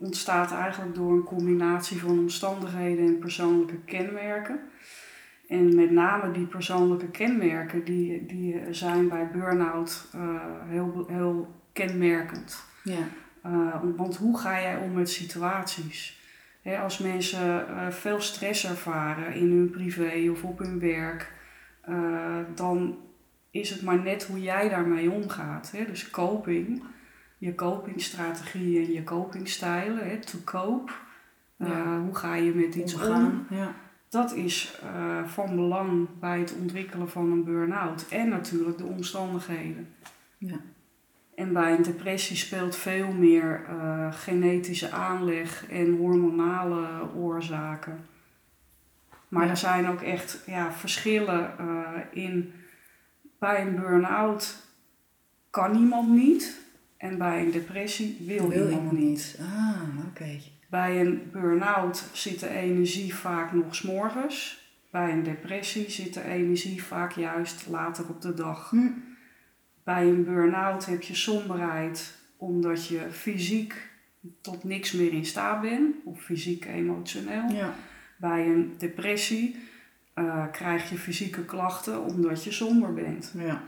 ontstaat 0.00 0.52
eigenlijk 0.52 0.94
door 0.94 1.12
een 1.12 1.24
combinatie 1.24 2.00
van 2.00 2.18
omstandigheden 2.18 3.06
en 3.06 3.18
persoonlijke 3.18 3.78
kenmerken. 3.84 4.60
En 5.48 5.74
met 5.74 5.90
name 5.90 6.30
die 6.30 6.46
persoonlijke 6.46 7.10
kenmerken, 7.10 7.84
die, 7.84 8.26
die 8.26 8.62
zijn 8.70 9.08
bij 9.08 9.30
burn-out 9.30 10.06
uh, 10.16 10.40
heel, 10.68 11.06
heel 11.08 11.54
kenmerkend. 11.72 12.64
Ja. 12.84 13.08
Uh, 13.46 13.76
want 13.96 14.16
hoe 14.16 14.38
ga 14.38 14.60
jij 14.60 14.76
om 14.76 14.92
met 14.92 15.10
situaties? 15.10 16.20
als 16.82 16.98
mensen 16.98 17.66
veel 17.92 18.20
stress 18.20 18.66
ervaren 18.66 19.34
in 19.34 19.50
hun 19.50 19.70
privé 19.70 20.30
of 20.30 20.44
op 20.44 20.58
hun 20.58 20.78
werk, 20.78 21.32
dan 22.54 22.98
is 23.52 23.70
het 23.70 23.82
maar 23.82 23.98
net 23.98 24.24
hoe 24.24 24.40
jij 24.40 24.68
daarmee 24.68 25.10
omgaat. 25.10 25.70
Hè? 25.70 25.84
Dus 25.84 26.10
coping, 26.10 26.82
je 27.38 27.54
copingstrategieën 27.54 28.84
en 28.84 28.92
je 28.92 29.04
copingstijlen, 29.04 30.08
hè? 30.08 30.18
to 30.18 30.38
cope. 30.44 30.92
Uh, 31.58 32.00
hoe 32.04 32.14
ga 32.14 32.34
je 32.34 32.54
met 32.54 32.74
iets 32.74 33.08
om? 33.08 33.46
Ja. 33.50 33.74
Dat 34.08 34.34
is 34.34 34.80
uh, 34.84 35.24
van 35.24 35.56
belang 35.56 36.08
bij 36.20 36.38
het 36.38 36.54
ontwikkelen 36.60 37.08
van 37.08 37.30
een 37.30 37.44
burn-out. 37.44 38.08
En 38.08 38.28
natuurlijk 38.28 38.78
de 38.78 38.84
omstandigheden. 38.84 39.88
Ja. 40.38 40.56
En 41.34 41.52
bij 41.52 41.72
een 41.72 41.82
depressie 41.82 42.36
speelt 42.36 42.76
veel 42.76 43.12
meer 43.12 43.64
uh, 43.70 44.12
genetische 44.12 44.90
aanleg 44.90 45.70
en 45.70 45.96
hormonale 45.96 47.14
oorzaken. 47.14 47.98
Maar 49.28 49.48
er 49.48 49.56
zijn 49.56 49.88
ook 49.88 50.00
echt 50.00 50.42
ja, 50.46 50.72
verschillen 50.72 51.50
in 52.10 52.52
bij 53.42 53.60
een 53.60 53.76
burn-out 53.76 54.56
kan 55.50 55.76
iemand 55.76 56.08
niet. 56.08 56.60
En 56.96 57.18
bij 57.18 57.40
een 57.40 57.50
depressie 57.50 58.16
wil, 58.26 58.48
wil 58.48 58.68
iemand 58.68 58.92
niet. 58.92 59.38
Ah, 59.40 60.06
oké. 60.08 60.40
Bij 60.70 61.00
een 61.00 61.22
burn-out 61.32 62.04
zit 62.12 62.40
de 62.40 62.48
energie 62.48 63.14
vaak 63.14 63.52
nog 63.52 63.74
s'morgens. 63.74 64.66
Bij 64.90 65.12
een 65.12 65.22
depressie 65.22 65.90
zit 65.90 66.14
de 66.14 66.24
energie 66.24 66.82
vaak 66.82 67.12
juist 67.12 67.66
later 67.68 68.08
op 68.08 68.20
de 68.20 68.34
dag. 68.34 68.70
Hm. 68.70 68.90
Bij 69.84 70.08
een 70.08 70.24
burn-out 70.24 70.86
heb 70.86 71.02
je 71.02 71.14
somberheid 71.14 72.14
omdat 72.36 72.86
je 72.86 73.06
fysiek 73.10 73.90
tot 74.40 74.64
niks 74.64 74.92
meer 74.92 75.12
in 75.12 75.26
staat 75.26 75.60
bent, 75.60 75.96
of 76.04 76.22
fysiek 76.22 76.64
emotioneel. 76.64 77.50
Ja. 77.50 77.74
Bij 78.16 78.46
een 78.46 78.74
depressie 78.78 79.56
uh, 80.14 80.44
krijg 80.52 80.90
je 80.90 80.96
fysieke 80.96 81.44
klachten 81.44 82.04
omdat 82.04 82.44
je 82.44 82.52
somber 82.52 82.92
bent. 82.92 83.32
Ja. 83.38 83.62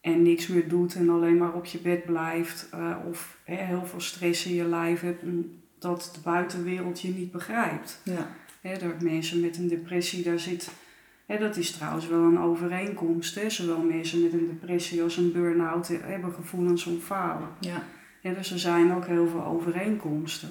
En 0.00 0.22
niks 0.22 0.46
meer 0.46 0.68
doet 0.68 0.94
en 0.94 1.08
alleen 1.08 1.36
maar 1.36 1.52
op 1.52 1.64
je 1.64 1.78
bed 1.78 2.04
blijft. 2.04 2.68
Uh, 2.74 2.96
of 3.08 3.38
heel 3.44 3.86
veel 3.86 4.00
stress 4.00 4.46
in 4.46 4.54
je 4.54 4.64
lijf 4.64 5.00
hebt 5.00 5.22
omdat 5.22 6.10
de 6.14 6.20
buitenwereld 6.22 7.00
je 7.00 7.08
niet 7.08 7.32
begrijpt. 7.32 8.00
Ja. 8.04 8.26
Hè, 8.60 8.78
dat 8.78 9.00
mensen 9.00 9.40
met 9.40 9.56
een 9.56 9.68
depressie, 9.68 10.24
daar 10.24 10.38
zit... 10.38 10.70
Hè, 11.26 11.38
dat 11.38 11.56
is 11.56 11.70
trouwens 11.70 12.08
wel 12.08 12.22
een 12.22 12.38
overeenkomst. 12.38 13.34
Hè. 13.34 13.50
Zowel 13.50 13.82
mensen 13.82 14.22
met 14.22 14.32
een 14.32 14.46
depressie 14.46 15.02
als 15.02 15.16
een 15.16 15.32
burn-out 15.32 15.88
hebben 15.88 16.32
gevoelens 16.32 16.82
van 16.82 16.98
falen. 17.00 17.48
Ja. 17.60 17.82
dus 18.34 18.50
er 18.50 18.58
zijn 18.58 18.92
ook 18.92 19.06
heel 19.06 19.28
veel 19.28 19.44
overeenkomsten. 19.44 20.48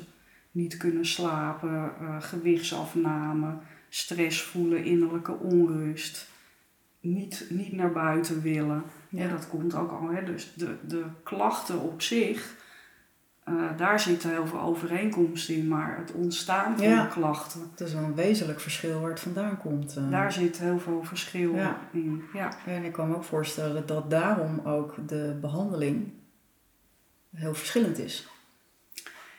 Niet 0.51 0.77
kunnen 0.77 1.05
slapen, 1.05 1.91
uh, 2.01 2.21
gewichtsafname 2.21 3.57
stress 3.93 4.41
voelen, 4.41 4.83
innerlijke 4.83 5.31
onrust, 5.31 6.27
niet, 6.99 7.45
niet 7.49 7.71
naar 7.71 7.91
buiten 7.91 8.41
willen. 8.41 8.83
Ja. 9.09 9.27
dat 9.27 9.47
komt 9.47 9.75
ook 9.75 9.91
al. 9.91 10.09
Hè. 10.09 10.23
Dus 10.23 10.53
de, 10.55 10.75
de 10.87 11.03
klachten 11.23 11.79
op 11.79 12.01
zich, 12.01 12.55
uh, 13.49 13.77
daar 13.77 13.99
zitten 13.99 14.29
heel 14.29 14.47
veel 14.47 14.61
overeenkomsten 14.61 15.55
in, 15.55 15.67
maar 15.67 15.97
het 15.97 16.11
ontstaan 16.11 16.77
van 16.77 16.87
de 16.87 17.07
klachten. 17.11 17.61
Het 17.71 17.79
is 17.79 17.93
wel 17.93 18.03
een 18.03 18.15
wezenlijk 18.15 18.59
verschil 18.59 18.99
waar 18.99 19.09
het 19.09 19.19
vandaan 19.19 19.57
komt. 19.57 19.97
Uh. 19.97 20.11
Daar 20.11 20.31
zit 20.31 20.57
heel 20.57 20.79
veel 20.79 21.03
verschil 21.03 21.53
in. 21.91 22.23
Ja. 22.33 22.57
En 22.65 22.83
ik 22.83 22.91
kan 22.91 23.09
me 23.09 23.15
ook 23.15 23.23
voorstellen 23.23 23.87
dat 23.87 24.09
daarom 24.09 24.59
ook 24.63 25.07
de 25.07 25.37
behandeling 25.41 26.11
heel 27.31 27.53
verschillend 27.53 27.99
is. 27.99 28.27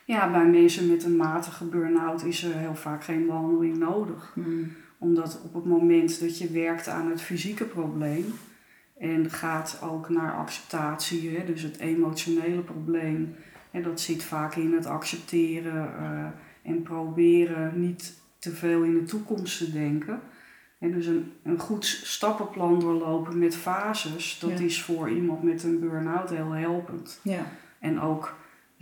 Ja, 0.04 0.30
bij 0.30 0.46
mensen 0.46 0.88
met 0.88 1.04
een 1.04 1.16
matige 1.16 1.64
burn-out 1.64 2.24
is 2.24 2.44
er 2.44 2.54
heel 2.54 2.74
vaak 2.74 3.04
geen 3.04 3.26
behandeling 3.26 3.78
nodig. 3.78 4.30
Hmm. 4.34 4.72
Omdat 4.98 5.40
op 5.44 5.54
het 5.54 5.64
moment 5.64 6.20
dat 6.20 6.38
je 6.38 6.50
werkt 6.50 6.88
aan 6.88 7.10
het 7.10 7.20
fysieke 7.20 7.64
probleem 7.64 8.24
en 8.98 9.30
gaat 9.30 9.80
ook 9.82 10.08
naar 10.08 10.32
acceptatie, 10.32 11.36
hè, 11.36 11.44
dus 11.44 11.62
het 11.62 11.78
emotionele 11.78 12.60
probleem, 12.60 13.34
hè, 13.70 13.82
dat 13.82 14.00
zit 14.00 14.22
vaak 14.22 14.54
in 14.54 14.72
het 14.72 14.86
accepteren 14.86 15.94
uh, 16.00 16.24
en 16.62 16.82
proberen 16.82 17.80
niet 17.80 18.22
te 18.38 18.50
veel 18.50 18.82
in 18.82 18.94
de 18.94 19.04
toekomst 19.04 19.58
te 19.58 19.72
denken. 19.72 20.20
En 20.78 20.92
dus 20.92 21.06
een, 21.06 21.32
een 21.42 21.58
goed 21.58 21.84
stappenplan 21.84 22.80
doorlopen 22.80 23.38
met 23.38 23.56
fases, 23.56 24.38
dat 24.40 24.60
is 24.60 24.82
voor 24.82 25.10
iemand 25.10 25.42
met 25.42 25.62
een 25.62 25.80
burn-out 25.80 26.30
heel 26.30 26.50
helpend. 26.50 27.20
Ja. 27.22 27.46
En 27.78 28.00
ook 28.00 28.34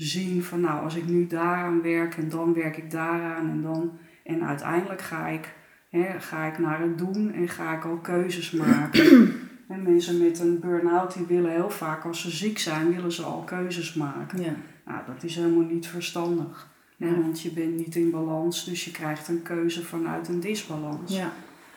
zien 0.02 0.42
van 0.42 0.60
nou, 0.60 0.84
als 0.84 0.94
ik 0.94 1.06
nu 1.06 1.26
daaraan 1.26 1.82
werk 1.82 2.16
en 2.16 2.28
dan 2.28 2.54
werk 2.54 2.76
ik 2.76 2.90
daaraan 2.90 3.48
en 3.50 3.62
dan. 3.62 3.98
En 4.24 4.44
uiteindelijk 4.44 5.00
ga 5.00 5.26
ik, 5.26 5.54
hè, 5.90 6.20
ga 6.20 6.44
ik 6.44 6.58
naar 6.58 6.80
het 6.80 6.98
doen 6.98 7.32
en 7.32 7.48
ga 7.48 7.76
ik 7.76 7.84
ook 7.84 8.02
keuzes 8.02 8.50
maken. 8.50 9.34
en 9.68 9.82
mensen 9.82 10.22
met 10.22 10.38
een 10.38 10.60
burn-out 10.60 11.14
die 11.14 11.26
willen 11.26 11.50
heel 11.50 11.70
vaak 11.70 12.04
als 12.04 12.20
ze 12.20 12.30
ziek 12.30 12.58
zijn, 12.58 12.94
willen 12.94 13.12
ze 13.12 13.22
al 13.22 13.42
keuzes 13.42 13.94
maken. 13.94 14.42
Ja. 14.42 14.54
Nou, 14.84 15.00
dat 15.06 15.22
is 15.22 15.36
helemaal 15.36 15.64
niet 15.64 15.86
verstandig. 15.86 16.70
Want 16.96 17.40
je 17.40 17.50
bent 17.50 17.76
niet 17.76 17.96
in 17.96 18.10
balans, 18.10 18.64
dus 18.64 18.84
je 18.84 18.90
krijgt 18.90 19.28
een 19.28 19.42
keuze 19.42 19.84
vanuit 19.84 20.28
een 20.28 20.40
disbalans. 20.40 21.16
Ja. 21.16 21.32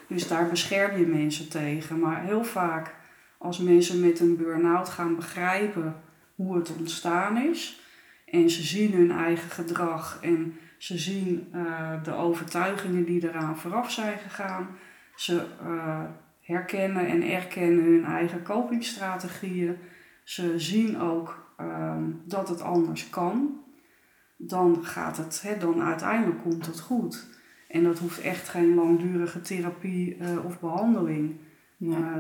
Dus 0.08 0.28
daar 0.28 0.50
bescherm 0.50 0.98
je 0.98 1.06
mensen 1.06 1.50
tegen. 1.50 2.00
Maar 2.00 2.24
heel 2.24 2.44
vaak 2.44 2.96
als 3.38 3.60
mensen 3.60 4.00
met 4.00 4.20
een 4.20 4.38
burn-out 4.38 4.90
gaan 4.90 5.16
begrijpen 5.16 5.96
hoe 6.36 6.56
het 6.56 6.76
ontstaan 6.78 7.38
is, 7.38 7.82
en 8.26 8.50
ze 8.50 8.64
zien 8.64 8.92
hun 8.94 9.12
eigen 9.12 9.50
gedrag 9.50 10.20
en 10.22 10.58
ze 10.78 10.98
zien 10.98 11.48
uh, 11.56 12.04
de 12.04 12.14
overtuigingen 12.14 13.06
die 13.06 13.30
eraan 13.30 13.58
vooraf 13.58 13.92
zijn 13.92 14.18
gegaan. 14.18 14.68
Ze 15.16 15.46
uh, 15.64 16.04
herkennen 16.42 17.08
en 17.08 17.22
erkennen 17.22 17.84
hun 17.84 18.06
eigen 18.06 18.44
copingstrategieën. 18.44 19.78
Ze 20.24 20.60
zien 20.60 21.00
ook 21.00 21.54
um, 21.60 22.22
dat 22.26 22.50
het 22.50 22.62
anders 22.62 23.10
kan. 23.10 23.64
Dan 24.38 24.86
gaat 24.86 25.18
het, 25.18 25.42
hè, 25.42 25.58
dan 25.58 25.82
uiteindelijk 25.82 26.42
komt 26.42 26.66
het 26.66 26.80
goed. 26.80 27.28
En 27.68 27.84
dat 27.84 28.00
hoeft 28.00 28.22
echt 28.22 28.50
geen 28.50 28.76
langdurige 28.76 29.42
therapie 29.42 30.18
uh, 30.18 30.46
of 30.46 30.60
behandeling 30.60 31.36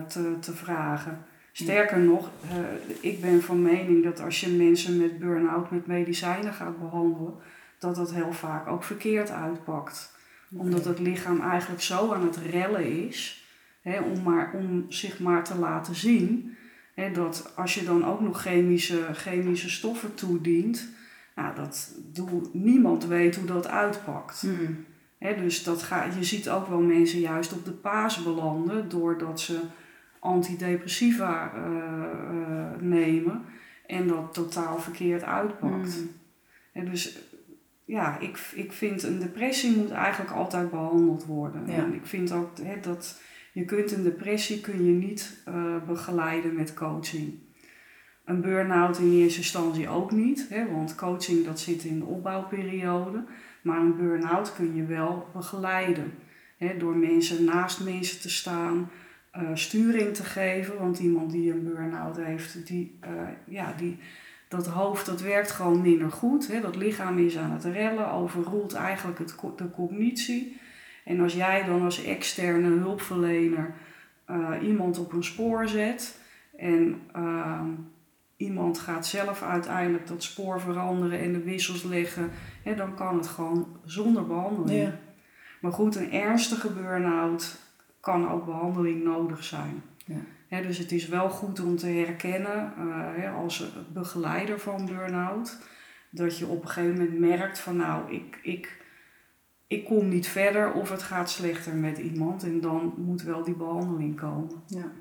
te, 0.08 0.38
te 0.40 0.54
vragen. 0.54 1.26
Sterker 1.58 2.00
nog, 2.00 2.30
uh, 2.46 3.12
ik 3.12 3.22
ben 3.22 3.42
van 3.42 3.62
mening 3.62 4.04
dat 4.04 4.20
als 4.22 4.40
je 4.40 4.50
mensen 4.50 4.98
met 4.98 5.20
burn-out 5.20 5.72
met 5.72 5.88
medicijnen 5.88 6.54
gaat 6.54 6.80
behandelen, 6.80 7.34
dat 7.80 7.96
dat 7.96 8.14
heel 8.14 8.34
vaak 8.34 8.68
ook 8.68 8.84
verkeerd 8.84 9.32
uitpakt. 9.32 10.14
Omdat 10.56 10.86
het 10.86 11.00
lichaam 11.00 11.42
eigenlijk 11.42 11.82
zo 11.82 12.14
aan 12.14 12.26
het 12.26 12.38
rellen 12.38 13.08
is, 13.08 13.46
hè, 13.82 14.00
om, 14.00 14.24
maar, 14.24 14.54
om 14.54 14.86
zich 14.90 15.20
maar 15.20 15.44
te 15.44 15.58
laten 15.58 15.96
zien, 15.96 16.58
hè, 16.94 17.12
dat 17.12 17.54
als 17.56 17.74
je 17.74 17.84
dan 17.84 18.06
ook 18.06 18.22
nog 18.22 18.42
chemische, 18.42 19.08
chemische 19.14 19.70
stoffen 19.70 20.16
toedient, 20.16 20.90
nou, 21.36 21.56
dat 21.56 21.96
doe, 22.14 22.42
niemand 22.52 23.06
weet 23.06 23.36
hoe 23.36 23.46
dat 23.48 23.68
uitpakt. 23.68 24.44
Mm. 24.44 24.86
Hè, 25.18 25.36
dus 25.36 25.64
dat 25.64 25.84
ga, 25.84 26.04
je 26.18 26.24
ziet 26.24 26.50
ook 26.50 26.68
wel 26.68 26.82
mensen 26.82 27.20
juist 27.20 27.54
op 27.54 27.66
de 27.66 27.72
paas 27.72 28.24
belanden 28.24 28.90
doordat 28.90 29.40
ze 29.40 29.60
antidepressiva 30.26 31.54
uh, 31.56 32.82
nemen 32.82 33.42
en 33.88 34.08
dat 34.08 34.34
totaal 34.34 34.80
verkeerd 34.80 35.24
uitpakt. 35.24 36.02
Mm. 36.02 36.10
En 36.74 36.86
dus 36.86 37.18
ja, 37.86 38.20
ik, 38.20 38.40
ik 38.54 38.72
vind 38.72 39.04
een 39.04 39.20
depressie 39.20 39.78
moet 39.78 39.92
eigenlijk 39.92 40.32
altijd 40.32 40.70
behandeld 40.70 41.26
worden. 41.26 41.68
En 41.68 41.94
ik 41.94 42.06
vind 42.06 42.32
ook 42.32 42.58
hè, 42.62 42.80
dat 42.80 43.22
je 43.54 43.66
kunt 43.66 43.92
een 43.92 44.04
depressie 44.04 44.62
kun 44.62 44.86
je 44.86 44.92
niet 44.92 45.44
uh, 45.48 45.76
begeleiden 45.88 46.56
met 46.56 46.74
coaching. 46.74 47.34
Een 48.26 48.42
burn-out 48.42 48.98
in 48.98 49.12
eerste 49.12 49.40
instantie 49.40 49.90
ook 49.90 50.12
niet, 50.12 50.46
hè, 50.50 50.72
want 50.72 50.96
coaching 50.96 51.46
dat 51.46 51.60
zit 51.60 51.84
in 51.84 52.00
de 52.00 52.06
opbouwperiode. 52.06 53.24
Maar 53.62 53.80
een 53.80 53.98
burn-out 53.98 54.54
kun 54.56 54.76
je 54.76 54.86
wel 54.86 55.28
begeleiden. 55.34 56.14
Hè, 56.58 56.78
door 56.78 56.96
mensen 56.96 57.44
naast 57.44 57.84
mensen 57.84 58.22
te 58.22 58.30
staan, 58.30 58.90
uh, 59.38 59.50
sturing 59.54 60.16
te 60.16 60.24
geven. 60.24 60.78
Want 60.78 61.00
iemand 61.00 61.32
die 61.32 61.52
een 61.52 61.64
burn-out 61.64 62.18
heeft, 62.18 62.68
die, 62.68 63.00
uh, 63.04 63.10
ja, 63.46 63.74
die, 63.78 63.98
dat 64.48 64.68
hoofd 64.68 65.06
dat 65.06 65.22
werkt 65.22 65.52
gewoon 65.52 65.82
minder 65.82 66.12
goed. 66.12 66.48
Hè? 66.48 66.62
Dat 66.62 66.76
lichaam 66.76 67.18
is 67.18 67.38
aan 67.38 67.52
het 67.52 67.64
rellen, 67.64 68.12
overroelt 68.12 68.74
eigenlijk 68.74 69.20
het, 69.20 69.36
de 69.56 69.72
cognitie. 69.72 70.60
En 71.06 71.20
als 71.20 71.34
jij 71.34 71.66
dan 71.66 71.82
als 71.82 72.04
externe 72.04 72.80
hulpverlener 72.80 73.74
uh, 74.30 74.50
iemand 74.62 75.00
op 75.00 75.14
een 75.14 75.24
spoor 75.24 75.68
zet 75.68 76.20
en 76.58 77.02
uh, 77.16 77.62
iemand 78.38 78.80
gaat 78.80 79.08
zelf 79.08 79.42
uiteindelijk 79.42 80.08
dat 80.08 80.24
spoor 80.24 80.62
veranderen 80.62 81.20
en 81.20 81.34
de 81.34 81.44
wissels 81.44 81.84
leggen, 81.84 82.30
hè, 82.64 82.76
dan 82.76 82.96
kan 82.96 83.18
het 83.18 83.28
gewoon 83.28 83.80
zonder 83.84 84.28
behandeling. 84.28 84.82
Ja. 84.82 85.00
Maar 85.62 85.72
goed, 85.72 85.96
een 85.96 86.12
ernstige 86.12 86.70
burn-out 86.72 87.60
kan 88.06 88.30
ook 88.30 88.46
behandeling 88.46 89.04
nodig 89.04 89.44
zijn. 89.44 89.84
Ja. 90.48 90.62
dus 90.62 90.78
het 90.78 90.92
is 90.92 91.08
wel 91.08 91.30
goed 91.30 91.60
om 91.60 91.76
te 91.76 91.88
herkennen 91.88 92.74
uh, 92.80 93.36
als 93.36 93.74
begeleider 93.94 94.60
van 94.60 94.86
burn-out, 94.86 95.58
dat 96.10 96.38
je 96.38 96.48
op 96.48 96.62
een 96.62 96.70
gegeven 96.70 96.98
moment 96.98 97.20
merkt 97.20 97.60
van 97.60 97.76
nou, 97.76 98.14
ik, 98.14 98.40
ik, 98.42 98.86
ik 99.68 99.86
kom 99.86 100.10
niet 100.10 100.28
verder 100.28 100.72
of 100.72 100.90
het 100.90 101.04
gaat 101.04 101.30
slechter 101.30 101.74
met 101.74 101.98
iemand 101.98 102.44
en 102.44 102.62
dan 102.62 102.94
moet 102.98 103.22
wel 103.22 103.44
die 103.44 103.56
behandeling 103.56 104.20
komen. 104.20 104.64
Ja. 104.68 104.92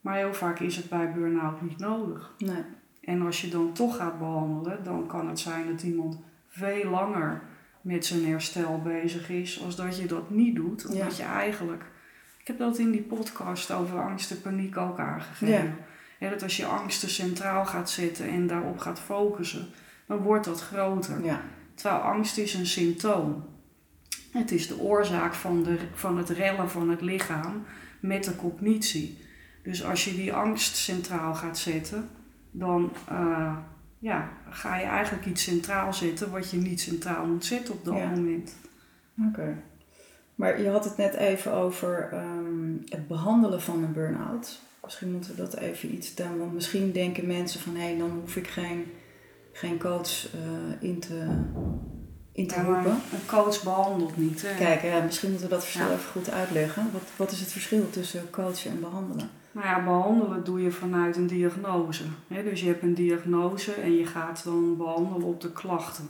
Maar 0.00 0.16
heel 0.16 0.34
vaak 0.34 0.58
is 0.60 0.76
het 0.76 0.88
bij 0.88 1.12
burn-out 1.12 1.62
niet 1.62 1.78
nodig. 1.78 2.34
Nee. 2.38 2.64
En 3.00 3.22
als 3.22 3.40
je 3.40 3.48
dan 3.48 3.72
toch 3.72 3.96
gaat 3.96 4.18
behandelen, 4.18 4.84
dan 4.84 5.06
kan 5.06 5.28
het 5.28 5.38
zijn 5.38 5.66
dat 5.66 5.82
iemand 5.82 6.18
veel 6.48 6.90
langer 6.90 7.42
met 7.80 8.06
zijn 8.06 8.24
herstel 8.24 8.80
bezig 8.82 9.30
is, 9.30 9.64
als 9.64 9.76
dat 9.76 9.98
je 9.98 10.06
dat 10.06 10.30
niet 10.30 10.56
doet. 10.56 10.86
Omdat 10.86 11.16
je 11.16 11.22
eigenlijk, 11.22 11.91
ik 12.42 12.48
heb 12.48 12.58
dat 12.58 12.78
in 12.78 12.90
die 12.90 13.02
podcast 13.02 13.70
over 13.70 14.00
angst 14.00 14.30
en 14.30 14.40
paniek 14.40 14.76
ook 14.76 14.98
aangegeven. 14.98 15.76
Ja. 16.18 16.30
dat 16.30 16.42
als 16.42 16.56
je 16.56 16.66
angsten 16.66 17.10
centraal 17.10 17.66
gaat 17.66 17.90
zetten 17.90 18.28
en 18.28 18.46
daarop 18.46 18.78
gaat 18.78 19.00
focussen, 19.00 19.68
dan 20.06 20.18
wordt 20.18 20.44
dat 20.44 20.60
groter. 20.60 21.24
Ja. 21.24 21.40
Terwijl 21.74 22.00
angst 22.00 22.38
is 22.38 22.54
een 22.54 22.66
symptoom. 22.66 23.44
Het 24.30 24.50
is 24.50 24.68
de 24.68 24.78
oorzaak 24.78 25.34
van, 25.34 25.62
de, 25.62 25.78
van 25.94 26.18
het 26.18 26.28
rellen 26.28 26.70
van 26.70 26.90
het 26.90 27.00
lichaam 27.00 27.64
met 28.00 28.24
de 28.24 28.36
cognitie. 28.36 29.18
Dus 29.62 29.84
als 29.84 30.04
je 30.04 30.14
die 30.14 30.32
angst 30.32 30.76
centraal 30.76 31.34
gaat 31.34 31.58
zetten, 31.58 32.08
dan 32.50 32.92
uh, 33.12 33.56
ja, 33.98 34.28
ga 34.50 34.76
je 34.76 34.84
eigenlijk 34.84 35.26
iets 35.26 35.42
centraal 35.42 35.94
zetten 35.94 36.30
wat 36.30 36.50
je 36.50 36.56
niet 36.56 36.80
centraal 36.80 37.26
moet 37.26 37.44
zetten 37.44 37.74
op 37.74 37.84
dat 37.84 37.94
moment. 37.94 38.56
Oké. 39.28 39.62
Maar 40.34 40.62
je 40.62 40.68
had 40.68 40.84
het 40.84 40.96
net 40.96 41.14
even 41.14 41.52
over 41.52 42.08
um, 42.12 42.82
het 42.88 43.08
behandelen 43.08 43.60
van 43.60 43.82
een 43.82 43.92
burn-out. 43.92 44.60
Misschien 44.84 45.12
moeten 45.12 45.30
we 45.30 45.36
dat 45.36 45.56
even 45.56 45.94
iets 45.94 46.14
doen. 46.14 46.38
Want 46.38 46.52
misschien 46.52 46.92
denken 46.92 47.26
mensen 47.26 47.60
van 47.60 47.74
hé, 47.74 47.82
hey, 47.82 47.98
dan 47.98 48.10
hoef 48.10 48.36
ik 48.36 48.46
geen, 48.46 48.92
geen 49.52 49.78
coach 49.78 50.34
uh, 50.34 50.40
in 50.80 51.00
te, 51.00 51.26
in 52.32 52.46
te 52.46 52.54
ja, 52.54 52.62
roepen. 52.62 52.90
Een 52.90 53.26
coach 53.26 53.62
behandelt 53.62 54.16
niet. 54.16 54.42
Hè? 54.46 54.56
Kijk, 54.56 54.82
ja, 54.82 55.00
misschien 55.00 55.30
moeten 55.30 55.48
we 55.48 55.54
dat 55.54 55.64
verschil 55.64 55.90
even 55.90 56.10
goed 56.10 56.30
uitleggen. 56.30 56.90
Wat, 56.92 57.02
wat 57.16 57.30
is 57.30 57.40
het 57.40 57.52
verschil 57.52 57.90
tussen 57.90 58.30
coachen 58.30 58.70
en 58.70 58.80
behandelen? 58.80 59.30
Nou 59.52 59.66
ja, 59.66 59.84
behandelen 59.84 60.44
doe 60.44 60.62
je 60.62 60.70
vanuit 60.70 61.16
een 61.16 61.26
diagnose. 61.26 62.04
dus 62.28 62.60
je 62.60 62.66
hebt 62.66 62.82
een 62.82 62.94
diagnose 62.94 63.72
en 63.72 63.96
je 63.96 64.06
gaat 64.06 64.44
dan 64.44 64.76
behandelen 64.76 65.26
op 65.26 65.40
de 65.40 65.52
klachten. 65.52 66.08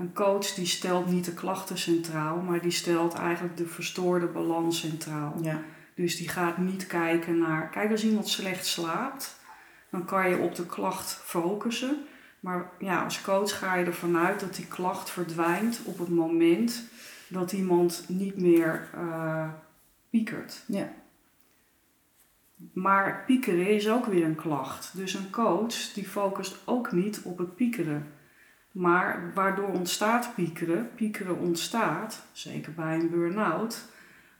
Een 0.00 0.12
coach 0.12 0.54
die 0.54 0.66
stelt 0.66 1.06
niet 1.06 1.24
de 1.24 1.34
klachten 1.34 1.78
centraal, 1.78 2.36
maar 2.36 2.60
die 2.60 2.70
stelt 2.70 3.14
eigenlijk 3.14 3.56
de 3.56 3.66
verstoorde 3.66 4.26
balans 4.26 4.78
centraal. 4.78 5.34
Ja. 5.42 5.62
Dus 5.94 6.16
die 6.16 6.28
gaat 6.28 6.58
niet 6.58 6.86
kijken 6.86 7.38
naar, 7.38 7.68
kijk 7.68 7.90
als 7.90 8.04
iemand 8.04 8.28
slecht 8.28 8.66
slaapt, 8.66 9.40
dan 9.90 10.04
kan 10.04 10.28
je 10.28 10.38
op 10.38 10.54
de 10.54 10.66
klacht 10.66 11.12
focussen. 11.24 12.04
Maar 12.40 12.70
ja, 12.78 13.04
als 13.04 13.22
coach 13.22 13.58
ga 13.58 13.74
je 13.74 13.84
ervan 13.84 14.16
uit 14.16 14.40
dat 14.40 14.54
die 14.54 14.66
klacht 14.66 15.10
verdwijnt 15.10 15.80
op 15.84 15.98
het 15.98 16.08
moment 16.08 16.82
dat 17.28 17.52
iemand 17.52 18.04
niet 18.08 18.36
meer 18.36 18.88
uh, 18.94 19.48
piekert. 20.10 20.62
Ja. 20.66 20.92
Maar 22.72 23.22
piekeren 23.26 23.68
is 23.68 23.88
ook 23.88 24.06
weer 24.06 24.24
een 24.24 24.34
klacht. 24.34 24.96
Dus 24.96 25.14
een 25.14 25.30
coach 25.30 25.92
die 25.94 26.08
focust 26.08 26.56
ook 26.64 26.92
niet 26.92 27.20
op 27.24 27.38
het 27.38 27.54
piekeren. 27.54 28.18
Maar 28.70 29.30
waardoor 29.34 29.68
ontstaat 29.68 30.34
piekeren? 30.34 30.90
Piekeren 30.94 31.38
ontstaat, 31.38 32.26
zeker 32.32 32.72
bij 32.72 32.94
een 32.94 33.10
burn-out, 33.10 33.84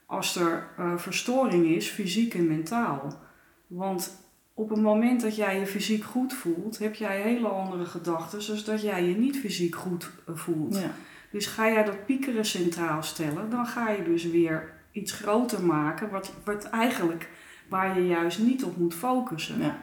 als 0.06 0.36
er 0.36 0.68
uh, 0.78 0.96
verstoring 0.96 1.66
is, 1.66 1.88
fysiek 1.88 2.34
en 2.34 2.46
mentaal. 2.46 3.18
Want 3.66 4.28
op 4.54 4.70
het 4.70 4.80
moment 4.80 5.20
dat 5.20 5.36
jij 5.36 5.58
je 5.58 5.66
fysiek 5.66 6.04
goed 6.04 6.32
voelt, 6.32 6.78
heb 6.78 6.94
jij 6.94 7.20
hele 7.20 7.48
andere 7.48 7.84
gedachten, 7.84 8.42
zoals 8.42 8.64
dat 8.64 8.82
jij 8.82 9.04
je 9.04 9.16
niet 9.16 9.38
fysiek 9.38 9.74
goed 9.74 10.10
eh, 10.26 10.36
voelt. 10.36 10.78
Ja. 10.78 10.90
Dus 11.30 11.46
ga 11.46 11.68
jij 11.68 11.84
dat 11.84 12.06
piekeren 12.06 12.44
centraal 12.44 13.02
stellen, 13.02 13.50
dan 13.50 13.66
ga 13.66 13.90
je 13.90 14.02
dus 14.02 14.24
weer 14.24 14.72
iets 14.92 15.12
groter 15.12 15.64
maken, 15.64 16.10
wat, 16.10 16.32
wat 16.44 16.64
eigenlijk 16.64 17.28
waar 17.68 18.00
je 18.00 18.06
juist 18.06 18.38
niet 18.38 18.64
op 18.64 18.76
moet 18.76 18.94
focussen. 18.94 19.58
Ja. 19.58 19.78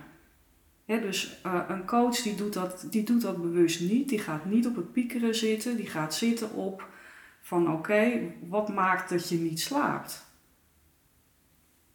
Dus 0.87 1.39
uh, 1.45 1.61
een 1.67 1.85
coach 1.85 2.21
die 2.21 2.35
doet, 2.35 2.53
dat, 2.53 2.87
die 2.89 3.03
doet 3.03 3.21
dat 3.21 3.41
bewust 3.41 3.81
niet. 3.81 4.09
Die 4.09 4.19
gaat 4.19 4.45
niet 4.45 4.67
op 4.67 4.75
het 4.75 4.91
piekeren 4.91 5.35
zitten. 5.35 5.75
Die 5.75 5.87
gaat 5.87 6.13
zitten 6.13 6.53
op 6.53 6.87
van 7.41 7.71
oké, 7.71 8.19
wat 8.47 8.69
maakt 8.73 9.09
dat 9.09 9.29
je 9.29 9.37
niet 9.37 9.59
slaapt? 9.59 10.25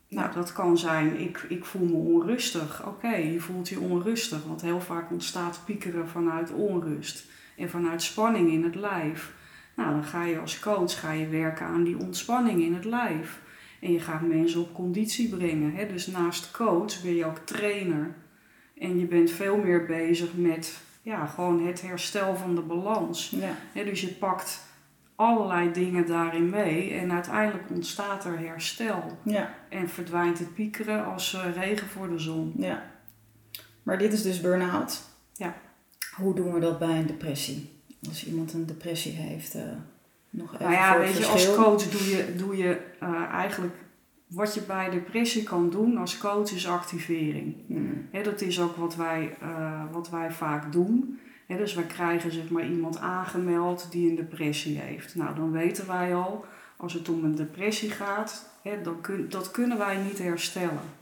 Nou, 0.08 0.32
dat 0.32 0.52
kan 0.52 0.78
zijn, 0.78 1.20
ik, 1.20 1.44
ik 1.48 1.64
voel 1.64 1.86
me 1.86 1.94
onrustig. 1.94 2.86
Oké, 2.86 3.14
je 3.14 3.40
voelt 3.40 3.68
je 3.68 3.80
onrustig, 3.80 4.44
want 4.44 4.62
heel 4.62 4.80
vaak 4.80 5.10
ontstaat 5.10 5.60
piekeren 5.64 6.08
vanuit 6.08 6.50
onrust 6.50 7.26
en 7.56 7.70
vanuit 7.70 8.02
spanning 8.02 8.50
in 8.50 8.64
het 8.64 8.74
lijf. 8.74 9.32
Nou, 9.76 9.90
dan 9.90 10.04
ga 10.04 10.24
je 10.24 10.38
als 10.38 10.58
coach 10.58 11.00
ga 11.00 11.12
je 11.12 11.28
werken 11.28 11.66
aan 11.66 11.84
die 11.84 11.98
ontspanning 11.98 12.62
in 12.62 12.74
het 12.74 12.84
lijf. 12.84 13.40
En 13.80 13.92
je 13.92 14.00
gaat 14.00 14.22
mensen 14.22 14.60
op 14.60 14.74
conditie 14.74 15.28
brengen. 15.28 15.88
Dus 15.88 16.06
naast 16.06 16.50
coach 16.50 17.02
ben 17.02 17.14
je 17.14 17.24
ook 17.24 17.38
trainer. 17.38 18.14
En 18.82 18.98
je 18.98 19.06
bent 19.06 19.30
veel 19.30 19.56
meer 19.56 19.86
bezig 19.86 20.34
met 20.34 20.80
ja, 21.02 21.26
gewoon 21.26 21.66
het 21.66 21.82
herstel 21.82 22.36
van 22.36 22.54
de 22.54 22.60
balans. 22.60 23.34
Ja. 23.74 23.84
dus 23.84 24.00
je 24.00 24.08
pakt 24.08 24.60
allerlei 25.14 25.72
dingen 25.72 26.06
daarin 26.06 26.50
mee 26.50 26.92
en 26.92 27.12
uiteindelijk 27.12 27.70
ontstaat 27.70 28.24
er 28.24 28.38
herstel. 28.38 29.18
Ja. 29.22 29.54
En 29.68 29.88
verdwijnt 29.88 30.38
het 30.38 30.54
piekeren 30.54 31.04
als 31.04 31.34
uh, 31.34 31.54
regen 31.54 31.88
voor 31.88 32.08
de 32.08 32.18
zon. 32.18 32.52
Ja. 32.56 32.90
Maar 33.82 33.98
dit 33.98 34.12
is 34.12 34.22
dus 34.22 34.40
burn-out. 34.40 35.02
Ja. 35.32 35.54
Hoe 36.16 36.34
doen 36.34 36.52
we 36.52 36.60
dat 36.60 36.78
bij 36.78 36.98
een 36.98 37.06
depressie? 37.06 37.70
Als 38.08 38.26
iemand 38.26 38.52
een 38.52 38.66
depressie 38.66 39.12
heeft, 39.12 39.54
uh, 39.54 39.62
nog 40.30 40.54
even 40.54 40.64
Nou 40.64 40.72
ja, 40.72 40.98
weet 40.98 41.18
je, 41.18 41.26
als 41.26 41.54
coach 41.54 41.82
doe 41.90 42.08
je, 42.08 42.34
doe 42.36 42.56
je 42.56 42.80
uh, 43.02 43.22
eigenlijk 43.22 43.74
wat 44.34 44.54
je 44.54 44.62
bij 44.62 44.90
depressie 44.90 45.42
kan 45.42 45.70
doen 45.70 45.96
als 45.96 46.18
coach 46.18 46.52
is 46.52 46.68
activering. 46.68 47.54
Hmm. 47.66 48.08
dat 48.22 48.40
is 48.40 48.60
ook 48.60 48.76
wat 48.76 48.96
wij, 48.96 49.36
uh, 49.42 49.82
wat 49.92 50.10
wij 50.10 50.32
vaak 50.32 50.72
doen. 50.72 51.18
He, 51.46 51.56
dus 51.56 51.74
we 51.74 51.86
krijgen 51.86 52.32
zeg 52.32 52.50
maar, 52.50 52.66
iemand 52.66 52.98
aangemeld 52.98 53.88
die 53.90 54.10
een 54.10 54.16
depressie 54.16 54.78
heeft. 54.78 55.14
Nou, 55.14 55.34
dan 55.34 55.52
weten 55.52 55.86
wij 55.86 56.14
al, 56.14 56.44
als 56.76 56.92
het 56.92 57.08
om 57.08 57.24
een 57.24 57.34
depressie 57.34 57.90
gaat, 57.90 58.50
dan 58.82 59.00
kun, 59.00 59.26
dat 59.28 59.50
kunnen 59.50 59.78
wij 59.78 59.96
niet 59.96 60.18
herstellen. 60.18 61.00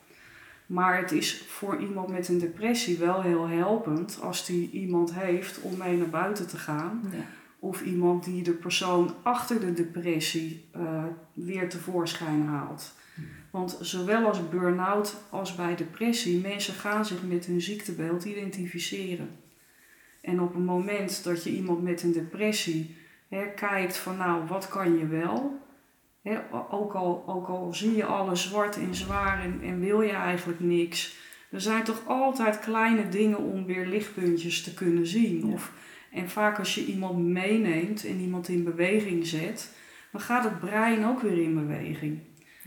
Maar 0.66 0.98
het 0.98 1.12
is 1.12 1.44
voor 1.48 1.80
iemand 1.80 2.08
met 2.08 2.28
een 2.28 2.38
depressie 2.38 2.98
wel 2.98 3.22
heel 3.22 3.48
helpend 3.48 4.18
als 4.22 4.46
die 4.46 4.70
iemand 4.70 5.14
heeft 5.14 5.60
om 5.60 5.76
mee 5.76 5.96
naar 5.96 6.08
buiten 6.08 6.46
te 6.46 6.56
gaan. 6.56 7.00
Ja. 7.12 7.18
Of 7.58 7.82
iemand 7.82 8.24
die 8.24 8.42
de 8.42 8.52
persoon 8.52 9.14
achter 9.22 9.60
de 9.60 9.72
depressie 9.72 10.68
uh, 10.76 11.04
weer 11.32 11.68
tevoorschijn 11.68 12.46
haalt. 12.46 12.92
Want 13.50 13.78
zowel 13.80 14.26
als 14.26 14.48
burn-out 14.48 15.16
als 15.30 15.54
bij 15.54 15.76
depressie, 15.76 16.40
mensen 16.40 16.74
gaan 16.74 17.04
zich 17.04 17.22
met 17.22 17.46
hun 17.46 17.60
ziektebeeld 17.60 18.24
identificeren. 18.24 19.28
En 20.20 20.40
op 20.40 20.54
het 20.54 20.64
moment 20.64 21.24
dat 21.24 21.44
je 21.44 21.50
iemand 21.50 21.82
met 21.82 22.02
een 22.02 22.12
depressie 22.12 22.96
hè, 23.28 23.46
kijkt 23.54 23.96
van 23.96 24.16
nou, 24.16 24.46
wat 24.46 24.68
kan 24.68 24.98
je 24.98 25.06
wel? 25.06 25.58
Hè, 26.22 26.38
ook, 26.70 26.94
al, 26.94 27.24
ook 27.26 27.48
al 27.48 27.74
zie 27.74 27.96
je 27.96 28.04
alles 28.04 28.42
zwart 28.42 28.76
en 28.76 28.94
zwaar 28.94 29.42
en, 29.42 29.60
en 29.62 29.80
wil 29.80 30.00
je 30.00 30.12
eigenlijk 30.12 30.60
niks. 30.60 31.16
Er 31.50 31.60
zijn 31.60 31.84
toch 31.84 32.06
altijd 32.06 32.58
kleine 32.58 33.08
dingen 33.08 33.38
om 33.38 33.66
weer 33.66 33.86
lichtpuntjes 33.86 34.62
te 34.62 34.74
kunnen 34.74 35.06
zien. 35.06 35.44
Of, 35.44 35.72
en 36.12 36.28
vaak 36.28 36.58
als 36.58 36.74
je 36.74 36.84
iemand 36.84 37.26
meeneemt 37.26 38.04
en 38.04 38.20
iemand 38.20 38.48
in 38.48 38.64
beweging 38.64 39.26
zet, 39.26 39.72
dan 40.12 40.20
gaat 40.20 40.44
het 40.44 40.60
brein 40.60 41.06
ook 41.06 41.20
weer 41.20 41.42
in 41.42 41.54
beweging. 41.54 42.18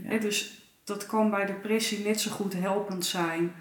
Ja. 0.10 0.18
dus 0.18 0.62
dat 0.84 1.06
kan 1.06 1.30
bij 1.30 1.46
depressie 1.46 2.06
net 2.06 2.20
zo 2.20 2.32
goed 2.32 2.54
helpend 2.54 3.06
zijn 3.06 3.54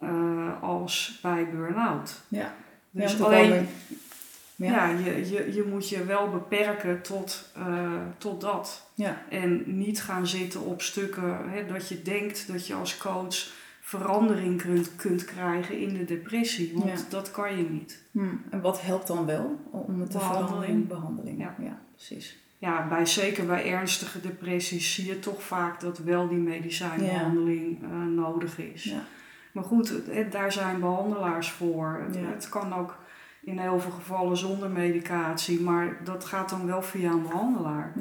uh, 0.00 0.62
als 0.62 1.18
bij 1.22 1.50
burn-out. 1.50 2.20
Ja. 2.28 2.54
Dus 2.90 3.20
alleen, 3.22 3.68
ja. 4.56 4.72
ja, 4.72 4.88
je, 4.98 5.30
je, 5.30 5.52
je 5.54 5.62
moet 5.62 5.88
je 5.88 6.04
wel 6.04 6.30
beperken 6.30 7.02
tot, 7.02 7.52
uh, 7.58 7.92
tot 8.18 8.40
dat. 8.40 8.90
Ja. 8.94 9.22
En 9.30 9.62
niet 9.78 10.02
gaan 10.02 10.26
zitten 10.26 10.60
op 10.60 10.82
stukken 10.82 11.50
hè, 11.50 11.66
dat 11.66 11.88
je 11.88 12.02
denkt 12.02 12.46
dat 12.52 12.66
je 12.66 12.74
als 12.74 12.96
coach 12.96 13.46
verandering 13.80 14.62
kunt, 14.62 14.96
kunt 14.96 15.24
krijgen 15.24 15.78
in 15.78 15.94
de 15.94 16.04
depressie. 16.04 16.72
Want 16.74 16.90
Ja. 17.00 17.06
dat 17.08 17.30
kan 17.30 17.56
je 17.56 17.62
niet. 17.70 18.02
Hm. 18.12 18.24
En 18.50 18.60
wat 18.60 18.80
helpt 18.82 19.06
dan 19.06 19.26
wel 19.26 19.60
om 19.70 20.00
het 20.00 20.10
te 20.10 20.18
Behandeling. 20.18 20.52
veranderen? 20.52 20.86
Behandeling. 20.86 21.38
Ja. 21.40 21.54
ja, 21.58 21.80
precies. 21.94 22.38
Ja, 22.58 22.88
bij, 22.88 23.06
zeker 23.06 23.46
bij 23.46 23.72
ernstige 23.72 24.20
depressies 24.20 24.94
zie 24.94 25.06
je 25.06 25.18
toch 25.18 25.42
vaak 25.42 25.80
dat 25.80 25.98
wel 25.98 26.28
die 26.28 26.38
medicijnbehandeling 26.38 27.82
eh, 27.82 27.88
nodig 28.14 28.58
is. 28.58 28.84
Ja. 28.84 29.02
Maar 29.52 29.64
goed, 29.64 29.88
het- 30.10 30.32
daar 30.32 30.52
zijn 30.52 30.80
behandelaars 30.80 31.50
voor. 31.50 32.00
Het, 32.06 32.14
Ja. 32.14 32.20
het 32.30 32.48
kan 32.48 32.74
ook 32.74 32.96
in 33.42 33.58
heel 33.58 33.80
veel 33.80 33.90
gevallen 33.90 34.36
zonder 34.36 34.70
medicatie, 34.70 35.60
maar 35.60 36.00
dat 36.04 36.24
gaat 36.24 36.48
dan 36.50 36.66
wel 36.66 36.82
via 36.82 37.10
een 37.10 37.22
behandelaar. 37.22 37.92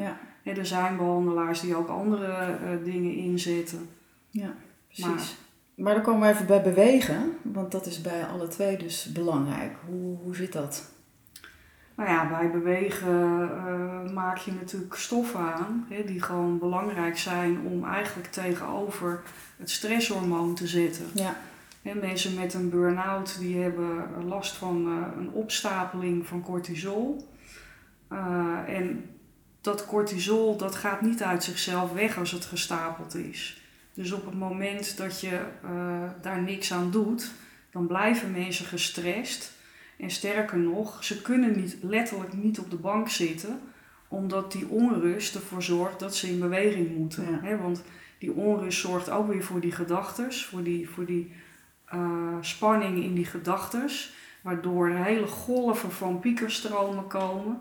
Er 0.44 0.66
zijn 0.66 0.98
behandelaars 0.98 1.60
die 1.62 1.76
ook 1.76 1.88
andere 1.88 2.26
eh, 2.34 2.58
dingen 2.84 3.14
inzetten. 3.16 3.90
ja 4.30 4.54
precies. 4.88 5.38
Maar, 5.76 5.94
dan 5.94 6.04
komen 6.04 6.22
we 6.28 6.34
even 6.34 6.46
bij 6.48 6.62
bewegen, 6.62 7.34
want 7.42 7.72
dat 7.72 7.86
is 7.86 8.02
bij 8.02 8.26
alle 8.26 8.48
twee 8.48 8.78
dus 8.78 9.12
belangrijk. 9.12 9.72
Hoe, 9.88 10.18
hoe 10.18 10.36
zit 10.36 10.54
dat? 10.54 10.92
Nou 11.96 12.10
ja, 12.10 12.30
bij 12.30 12.52
bewegen 12.52 13.50
eh, 13.58 14.14
maak 14.14 14.38
je 14.38 14.52
natuurlijk 14.52 14.96
stoffen 14.96 15.40
aan 15.40 15.86
hè, 15.90 16.04
die 16.04 16.22
gewoon 16.22 16.60
belangrijk 16.60 17.18
zijn 17.18 17.60
om 17.60 17.86
eigenlijk 17.86 18.32
tegenover 18.32 19.22
het 19.58 19.70
stresshormoon 19.70 20.56
te 20.56 20.68
zetten. 20.68 21.06
Ja, 21.14 21.36
Hè, 21.86 21.96
mensen 21.96 22.34
met 22.34 22.54
een 22.54 22.70
burn-out 22.70 23.40
die 23.40 23.58
hebben 23.58 24.08
last 24.28 24.56
van 24.56 24.86
eh, 24.88 25.22
een 25.22 25.30
opstapeling 25.30 26.28
van 26.28 26.42
cortisol. 26.42 27.34
Eh, 28.08 28.58
en 28.68 29.10
dat 29.62 29.86
cortisol 29.86 30.58
dat 30.58 30.76
gaat 30.76 31.02
niet 31.02 31.24
uit 31.24 31.44
zichzelf 31.44 31.94
weg 31.94 32.18
als 32.18 32.32
het 32.32 32.46
gestapeld 32.46 33.16
is. 33.16 33.62
Dus 33.94 34.12
op 34.12 34.26
het 34.26 34.36
moment 34.36 34.98
dat 34.98 35.22
je 35.22 35.42
daar 36.22 36.42
niks 36.42 36.74
aan 36.74 36.92
doet, 36.92 37.32
dan 37.72 37.88
blijven 37.88 38.32
mensen 38.32 38.66
gestrest. 38.66 39.52
En 39.98 40.10
sterker 40.10 40.58
nog, 40.58 41.04
ze 41.04 41.22
kunnen 41.22 41.56
niet, 41.56 41.78
letterlijk 41.82 42.34
niet 42.34 42.60
op 42.60 42.70
de 42.70 42.76
bank 42.76 43.10
zitten, 43.10 43.60
omdat 44.08 44.52
die 44.52 44.68
onrust 44.68 45.36
ervoor 45.36 45.64
zorgt 45.64 46.00
dat 46.00 46.16
ze 46.16 46.30
in 46.30 46.40
beweging 46.40 46.98
moeten. 46.98 47.32
Ja. 47.32 47.40
Hè, 47.42 47.58
want 47.58 47.84
die 48.18 48.34
onrust 48.34 48.80
zorgt 48.80 49.10
ook 49.10 49.28
weer 49.28 49.44
voor 49.44 49.60
die 49.60 49.72
gedachtes, 49.72 50.46
voor 50.46 50.64
die, 50.64 50.90
voor 50.90 51.06
die 51.06 51.32
eh, 51.86 52.38
spanning 52.42 53.04
in 53.04 53.14
die 53.14 53.26
gedachtes, 53.26 54.14
waardoor 54.42 54.90
er 54.90 55.04
hele 55.04 55.28
golven 55.28 55.92
van 55.92 56.20
piekerstromen 56.20 57.08
komen. 57.08 57.60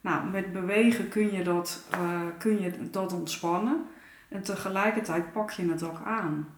Nou, 0.00 0.30
met 0.30 0.52
bewegen 0.52 1.08
kun 1.08 1.32
je 1.32 1.44
dat, 1.44 1.82
eh, 1.90 2.20
kun 2.38 2.60
je 2.60 2.90
dat 2.90 3.12
ontspannen 3.12 3.86
en 4.28 4.42
tegelijkertijd 4.42 5.32
pak 5.32 5.50
je 5.50 5.68
het 5.70 5.82
ook 5.82 6.00
aan. 6.04 6.48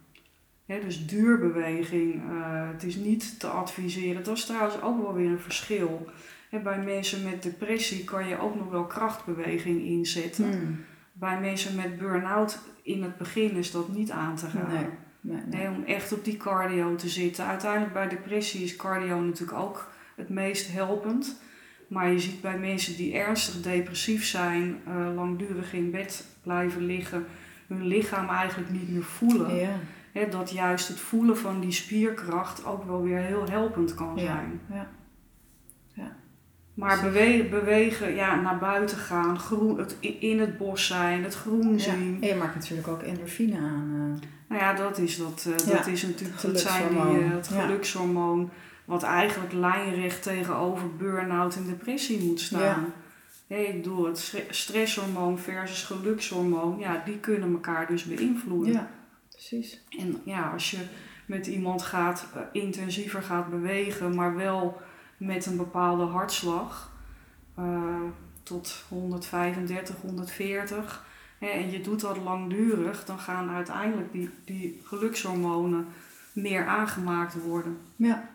Dus 0.77 1.07
duurbeweging, 1.07 2.15
eh, 2.15 2.69
het 2.73 2.83
is 2.83 2.97
niet 2.97 3.41
te 3.41 3.47
adviseren. 3.47 4.25
Dat 4.25 4.37
is 4.37 4.45
trouwens 4.45 4.83
ook 4.83 5.03
wel 5.03 5.15
weer 5.15 5.31
een 5.31 5.41
verschil. 5.41 6.11
Bij 6.63 6.79
mensen 6.85 7.25
met 7.25 7.43
depressie 7.43 8.05
kan 8.05 8.29
je 8.29 8.41
ook 8.41 8.55
nog 8.55 8.71
wel 8.71 8.85
krachtbeweging 8.85 9.83
inzetten. 9.83 10.45
Hm. 10.45 10.73
Bij 11.13 11.41
mensen 11.41 11.75
met 11.75 11.99
burn-out 11.99 12.59
in 12.83 13.03
het 13.03 13.17
begin 13.17 13.51
is 13.51 13.71
dat 13.71 13.89
niet 13.89 14.11
aan 14.11 14.37
te 14.37 14.47
gaan. 14.47 14.73
Nee. 14.73 14.87
Nee, 15.21 15.43
nee. 15.47 15.61
Nee, 15.61 15.77
om 15.77 15.85
echt 15.85 16.13
op 16.13 16.25
die 16.25 16.37
cardio 16.37 16.95
te 16.95 17.09
zitten. 17.09 17.45
Uiteindelijk 17.45 17.93
bij 17.93 18.09
depressie 18.09 18.65
is 18.65 18.77
cardio 18.77 19.21
natuurlijk 19.21 19.59
ook 19.59 19.91
het 20.17 20.29
meest 20.29 20.73
helpend. 20.73 21.41
Maar 21.89 22.13
je 22.13 22.19
ziet 22.19 22.41
bij 22.41 22.59
mensen 22.59 22.97
die 22.97 23.15
ernstig 23.15 23.63
depressief 23.63 24.25
zijn, 24.25 24.81
eh, 24.87 25.15
langdurig 25.15 25.73
in 25.73 25.91
bed 25.91 26.25
blijven 26.43 26.87
liggen, 26.87 27.27
hun 27.67 27.87
lichaam 27.87 28.29
eigenlijk 28.29 28.71
niet 28.71 28.89
meer 28.89 29.03
voelen. 29.03 29.55
Ja, 29.55 29.81
Hè, 30.13 30.29
dat 30.29 30.51
juist 30.51 30.89
het 30.89 31.01
voelen 31.01 31.37
van 31.39 31.61
die 31.61 31.73
spierkracht 31.73 32.65
ook 32.67 32.85
wel 32.85 33.03
weer 33.03 33.19
heel 33.19 33.45
helpend 33.51 33.95
kan 33.95 34.13
Ja. 34.17 34.21
zijn. 34.25 34.61
ja. 34.73 34.89
Maar 36.75 37.01
bewe- 37.03 37.45
bewegen, 37.51 38.15
ja, 38.15 38.41
naar 38.41 38.59
buiten 38.59 38.97
gaan, 38.99 39.39
groen, 39.39 39.79
het, 39.79 39.97
in 40.01 40.41
het 40.41 40.59
bos 40.59 40.87
zijn, 40.87 41.23
het 41.25 41.35
groen 41.35 41.73
Ja. 41.73 41.79
zien. 41.79 42.19
En 42.21 42.29
je 42.29 42.35
maakt 42.35 42.55
natuurlijk 42.55 42.89
ook 42.89 43.03
endorfine 43.03 43.57
aan. 43.59 43.91
eh. 44.21 44.29
Nou 44.49 44.63
ja, 44.63 44.73
dat 44.75 44.99
is, 44.99 45.17
dat, 45.17 45.47
eh, 45.59 45.67
Ja, 45.67 45.77
dat 45.77 45.87
is 45.87 46.03
natuurlijk 46.03 46.43
dat 46.43 46.61
zijn 46.61 46.89
die, 46.89 46.99
eh, 47.25 47.31
het 47.31 47.49
Ja. 47.53 47.61
gelukshormoon. 47.61 48.51
Wat 48.85 49.03
eigenlijk 49.03 49.53
lijnrecht 49.53 50.23
tegenover 50.23 50.97
burn-out 50.97 51.57
en 51.57 51.67
depressie 51.67 52.25
moet 52.25 52.41
staan. 52.41 52.87
Ja. 53.47 53.57
Ik 53.57 53.73
bedoel, 53.83 54.07
het 54.07 54.19
stre- 54.19 54.47
stresshormoon 54.51 55.39
versus 55.39 55.83
gelukshormoon, 55.83 56.79
ja, 56.79 57.03
die 57.05 57.19
kunnen 57.19 57.53
elkaar 57.53 57.87
dus 57.87 58.05
beïnvloeden. 58.05 58.73
ja, 58.73 58.89
precies. 59.39 59.81
En 59.89 60.21
ja, 60.25 60.51
als 60.51 60.71
je 60.71 60.79
met 61.27 61.47
iemand 61.47 61.83
gaat, 61.83 62.27
eh, 62.35 62.41
intensiever 62.53 63.23
gaat 63.23 63.51
bewegen, 63.51 64.15
maar 64.15 64.37
wel 64.37 64.81
met 65.17 65.47
een 65.47 65.57
bepaalde 65.57 66.05
hartslag, 66.05 66.93
eh, 67.55 68.03
tot 68.43 68.85
135, 68.89 69.97
140, 70.01 71.07
hè, 71.39 71.47
en 71.47 71.71
je 71.71 71.81
doet 71.81 72.01
dat 72.01 72.17
langdurig, 72.17 73.05
dan 73.05 73.19
gaan 73.19 73.51
uiteindelijk 73.51 74.13
die, 74.13 74.31
die 74.45 74.81
gelukshormonen 74.85 75.87
meer 76.33 76.67
aangemaakt 76.67 77.43
worden. 77.43 77.79
Ja, 77.97 78.31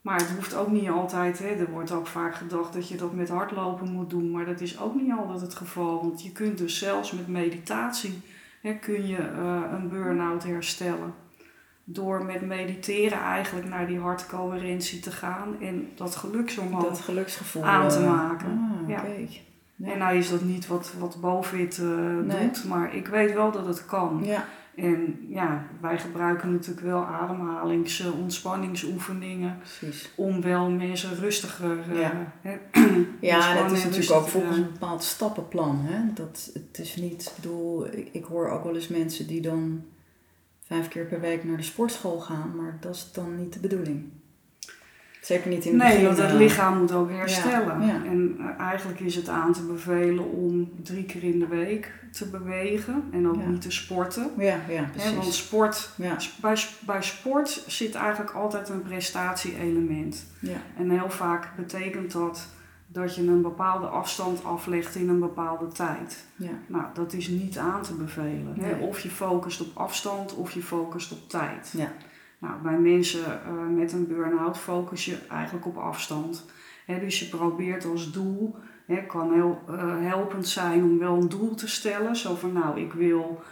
Maar 0.00 0.18
het 0.18 0.30
hoeft 0.30 0.54
ook 0.54 0.68
niet 0.68 0.88
altijd, 0.88 1.38
hè. 1.38 1.46
er 1.48 1.70
wordt 1.70 1.90
ook 1.90 2.06
vaak 2.06 2.34
gedacht 2.34 2.72
dat 2.72 2.88
je 2.88 2.96
dat 2.96 3.12
met 3.12 3.28
hardlopen 3.28 3.92
moet 3.92 4.10
doen, 4.10 4.30
maar 4.30 4.44
dat 4.44 4.60
is 4.60 4.80
ook 4.80 4.94
niet 4.94 5.12
altijd 5.12 5.40
het 5.40 5.54
geval. 5.54 6.00
Want 6.00 6.22
je 6.22 6.32
kunt 6.32 6.58
dus 6.58 6.78
zelfs 6.78 7.12
met 7.12 7.28
meditatie 7.28 8.22
hè, 8.68 8.74
kun 8.80 9.06
je 9.06 9.16
eh, 9.16 9.62
een 9.72 9.88
burn-out 9.88 10.44
herstellen. 10.44 11.14
Door 11.84 12.24
met 12.24 12.46
mediteren 12.46 13.18
eigenlijk 13.20 13.68
naar 13.68 13.86
die 13.86 13.98
hartcoherentie 13.98 15.00
te 15.00 15.10
gaan 15.10 15.56
en 15.60 15.88
dat 15.96 16.16
gelukshormoon. 16.16 16.82
dat 16.82 17.00
geluksgevoel 17.00 17.64
aan 17.64 17.88
te 17.88 17.96
eh, 17.98 18.14
maken. 18.16 18.48
Ah, 18.82 18.88
Ja. 18.88 19.04
En 19.84 19.98
nou 19.98 20.16
is 20.16 20.30
dat 20.30 20.42
niet 20.42 20.66
wat, 20.66 20.92
wat 20.98 21.20
Bovit 21.20 21.78
eh, 21.78 21.86
Nee. 22.24 22.40
doet, 22.46 22.64
maar 22.64 22.94
ik 22.94 23.06
weet 23.06 23.32
wel 23.34 23.50
dat 23.52 23.66
het 23.66 23.86
kan. 23.86 24.20
Ja, 24.24 24.44
En 24.78 25.26
ja, 25.28 25.66
wij 25.80 25.98
gebruiken 25.98 26.52
natuurlijk 26.52 26.86
wel 26.86 27.04
ademhalings- 27.04 28.00
eh, 28.00 28.20
ontspanningsoefeningen 28.20 29.58
precies. 29.58 30.10
om 30.14 30.40
wel 30.42 30.70
mensen 30.70 31.14
rustiger 31.16 31.78
eh, 31.90 32.00
Ja. 32.00 32.32
hè, 32.40 32.50
Ja, 33.20 33.34
en 33.34 33.36
ontspannen 33.36 33.62
het 33.64 33.72
is 33.72 33.84
natuurlijk 33.84 34.10
ook 34.20 34.28
volgens 34.28 34.56
een 34.56 34.72
bepaald 34.72 35.02
stappenplan. 35.02 35.78
Hè? 35.82 36.12
Dat, 36.14 36.50
het 36.54 36.78
is 36.78 36.96
niet, 36.96 37.22
ik 37.26 37.42
bedoel, 37.42 37.86
ik, 37.86 38.08
ik 38.12 38.24
hoor 38.24 38.48
ook 38.48 38.64
wel 38.64 38.74
eens 38.74 38.88
mensen 38.88 39.26
die 39.26 39.40
dan 39.40 39.82
vijf 40.64 40.88
keer 40.88 41.04
per 41.04 41.20
week 41.20 41.44
naar 41.44 41.56
de 41.56 41.62
sportschool 41.62 42.18
gaan, 42.20 42.52
maar 42.56 42.76
dat 42.80 42.94
is 42.94 43.10
dan 43.12 43.36
niet 43.36 43.52
de 43.52 43.60
bedoeling. 43.60 44.04
Zeker 45.28 45.50
niet 45.50 45.64
in 45.64 45.72
het 45.72 45.82
Nee, 45.82 45.90
begin. 45.90 46.06
want 46.06 46.18
het 46.18 46.30
eh, 46.30 46.36
lichaam 46.36 46.78
moet 46.78 46.92
ook 46.92 47.10
herstellen. 47.10 47.86
ja. 47.86 47.94
En 48.04 48.38
eigenlijk 48.58 49.00
is 49.00 49.14
het 49.14 49.28
aan 49.28 49.52
te 49.52 49.62
bevelen 49.62 50.30
om 50.30 50.70
drie 50.82 51.04
keer 51.04 51.22
in 51.24 51.38
de 51.38 51.46
week 51.46 51.92
te 52.12 52.26
bewegen 52.28 53.04
en 53.12 53.28
ook 53.28 53.36
Ja. 53.36 53.46
niet 53.48 53.60
te 53.60 53.70
sporten. 53.70 54.30
Ja, 54.38 54.56
ja, 54.68 54.82
precies. 54.92 55.14
want 55.14 55.34
sport, 55.34 55.90
bij, 56.40 56.56
bij 56.86 57.02
sport 57.02 57.64
zit 57.66 57.94
eigenlijk 57.94 58.30
altijd 58.34 58.68
een 58.68 58.82
prestatie-element. 58.82 60.26
ja, 60.40 60.56
En 60.78 60.90
heel 60.90 61.10
vaak 61.10 61.48
betekent 61.56 62.12
dat 62.12 62.46
dat 62.92 63.14
je 63.14 63.22
een 63.26 63.42
bepaalde 63.42 63.86
afstand 63.86 64.44
aflegt 64.44 64.94
in 64.94 65.08
een 65.08 65.18
bepaalde 65.20 65.66
tijd. 65.68 66.24
ja, 66.36 66.48
Nou, 66.66 66.84
dat 66.94 67.12
is 67.12 67.28
niet 67.28 67.58
aan 67.58 67.82
te 67.82 67.94
bevelen. 67.94 68.52
Nee. 68.56 68.76
Of 68.76 69.00
je 69.00 69.08
focust 69.10 69.60
op 69.60 69.68
afstand 69.74 70.34
of 70.34 70.50
je 70.52 70.62
focust 70.62 71.12
op 71.12 71.28
tijd. 71.28 71.72
Ja. 71.76 71.92
Nou, 72.38 72.62
bij 72.62 72.78
mensen 72.78 73.42
eh, 73.42 73.52
met 73.76 73.92
een 73.92 74.06
burn-out 74.06 74.58
focus 74.58 75.04
je 75.04 75.18
eigenlijk 75.30 75.66
op 75.66 75.76
afstand. 75.76 76.44
Dus 76.86 77.18
je 77.18 77.36
probeert 77.36 77.84
als 77.84 78.12
doel, 78.12 78.56
hè, 78.86 79.06
kan 79.06 79.32
heel 79.32 79.62
eh, 79.68 80.00
helpend 80.00 80.46
zijn 80.46 80.82
om 80.82 80.98
wel 80.98 81.14
een 81.14 81.28
doel 81.28 81.54
te 81.54 81.68
stellen. 81.68 82.16
Zo 82.16 82.34
van, 82.34 82.52
nou, 82.52 82.80
ik 82.80 82.92
wil 82.92 83.42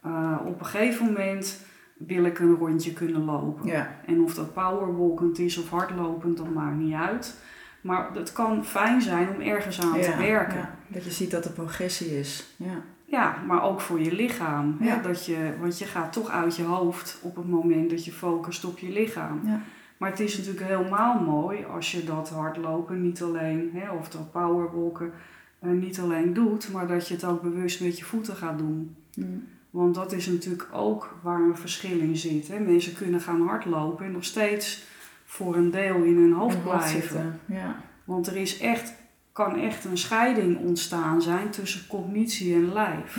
eh, 0.00 0.38
op 0.44 0.60
een 0.60 0.66
gegeven 0.66 1.06
moment 1.06 1.64
wil 1.96 2.24
ik 2.24 2.38
een 2.38 2.54
rondje 2.54 2.92
kunnen 2.92 3.24
lopen. 3.24 3.66
ja, 3.66 4.00
En 4.06 4.20
of 4.20 4.34
dat 4.34 4.52
powerwalkend 4.52 5.38
is 5.38 5.58
of 5.58 5.70
hardlopend, 5.70 6.36
dat 6.36 6.50
maakt 6.50 6.76
niet 6.76 6.94
uit. 6.94 7.36
Maar 7.80 8.10
het 8.14 8.32
kan 8.32 8.64
fijn 8.64 9.02
zijn 9.02 9.28
om 9.28 9.40
ergens 9.40 9.80
aan 9.80 10.00
te 10.00 10.16
werken. 10.16 10.58
ja. 10.58 10.74
Dat 10.86 11.04
je 11.04 11.10
ziet 11.10 11.30
dat 11.30 11.44
er 11.44 11.52
progressie 11.52 12.18
is. 12.18 12.54
Ja, 12.56 12.82
Ja, 13.10 13.42
maar 13.46 13.62
ook 13.62 13.80
voor 13.80 14.00
je 14.00 14.12
lichaam. 14.12 14.76
Ja. 14.80 14.86
Hè? 14.86 15.02
Dat 15.02 15.26
je, 15.26 15.54
want 15.60 15.78
je 15.78 15.84
gaat 15.84 16.12
toch 16.12 16.30
uit 16.30 16.56
je 16.56 16.62
hoofd 16.62 17.18
op 17.22 17.36
het 17.36 17.48
moment 17.48 17.90
dat 17.90 18.04
je 18.04 18.12
focust 18.12 18.64
op 18.64 18.78
je 18.78 18.88
lichaam. 18.88 19.40
Ja. 19.44 19.60
Maar 19.96 20.10
het 20.10 20.20
is 20.20 20.36
natuurlijk 20.36 20.66
helemaal 20.66 21.20
mooi 21.20 21.64
als 21.64 21.92
je 21.92 22.04
dat 22.04 22.28
hardlopen 22.28 23.02
niet 23.02 23.22
alleen, 23.22 23.70
hè, 23.74 23.90
of 23.90 24.08
dat 24.08 24.30
powerwalken 24.32 25.12
eh, 25.58 25.70
niet 25.70 25.98
alleen 25.98 26.32
doet, 26.32 26.72
maar 26.72 26.86
dat 26.86 27.08
je 27.08 27.14
het 27.14 27.24
ook 27.24 27.42
bewust 27.42 27.80
met 27.80 27.98
je 27.98 28.04
voeten 28.04 28.36
gaat 28.36 28.58
doen. 28.58 28.96
Mm. 29.14 29.44
Want 29.70 29.94
dat 29.94 30.12
is 30.12 30.26
natuurlijk 30.26 30.68
ook 30.72 31.18
waar 31.22 31.40
een 31.40 31.56
verschil 31.56 31.98
in 31.98 32.16
zit. 32.16 32.48
Hè. 32.48 32.58
Mensen 32.58 32.94
kunnen 32.94 33.20
gaan 33.20 33.46
hardlopen 33.46 34.06
en 34.06 34.12
nog 34.12 34.24
steeds 34.24 34.84
voor 35.24 35.56
een 35.56 35.70
deel 35.70 36.02
in 36.02 36.16
hun 36.16 36.32
hoofd 36.32 36.62
blijven. 36.62 36.88
zitten. 36.88 37.40
Ja, 37.46 37.76
Want 38.04 38.26
er 38.26 38.36
is 38.36 38.58
echt, 38.58 38.94
kan 39.32 39.56
echt 39.56 39.84
een 39.84 39.98
scheiding 39.98 40.58
ontstaan 40.58 41.22
zijn 41.22 41.50
tussen 41.50 41.86
cognitie 41.88 42.54
en 42.54 42.72
lijf. 42.72 43.18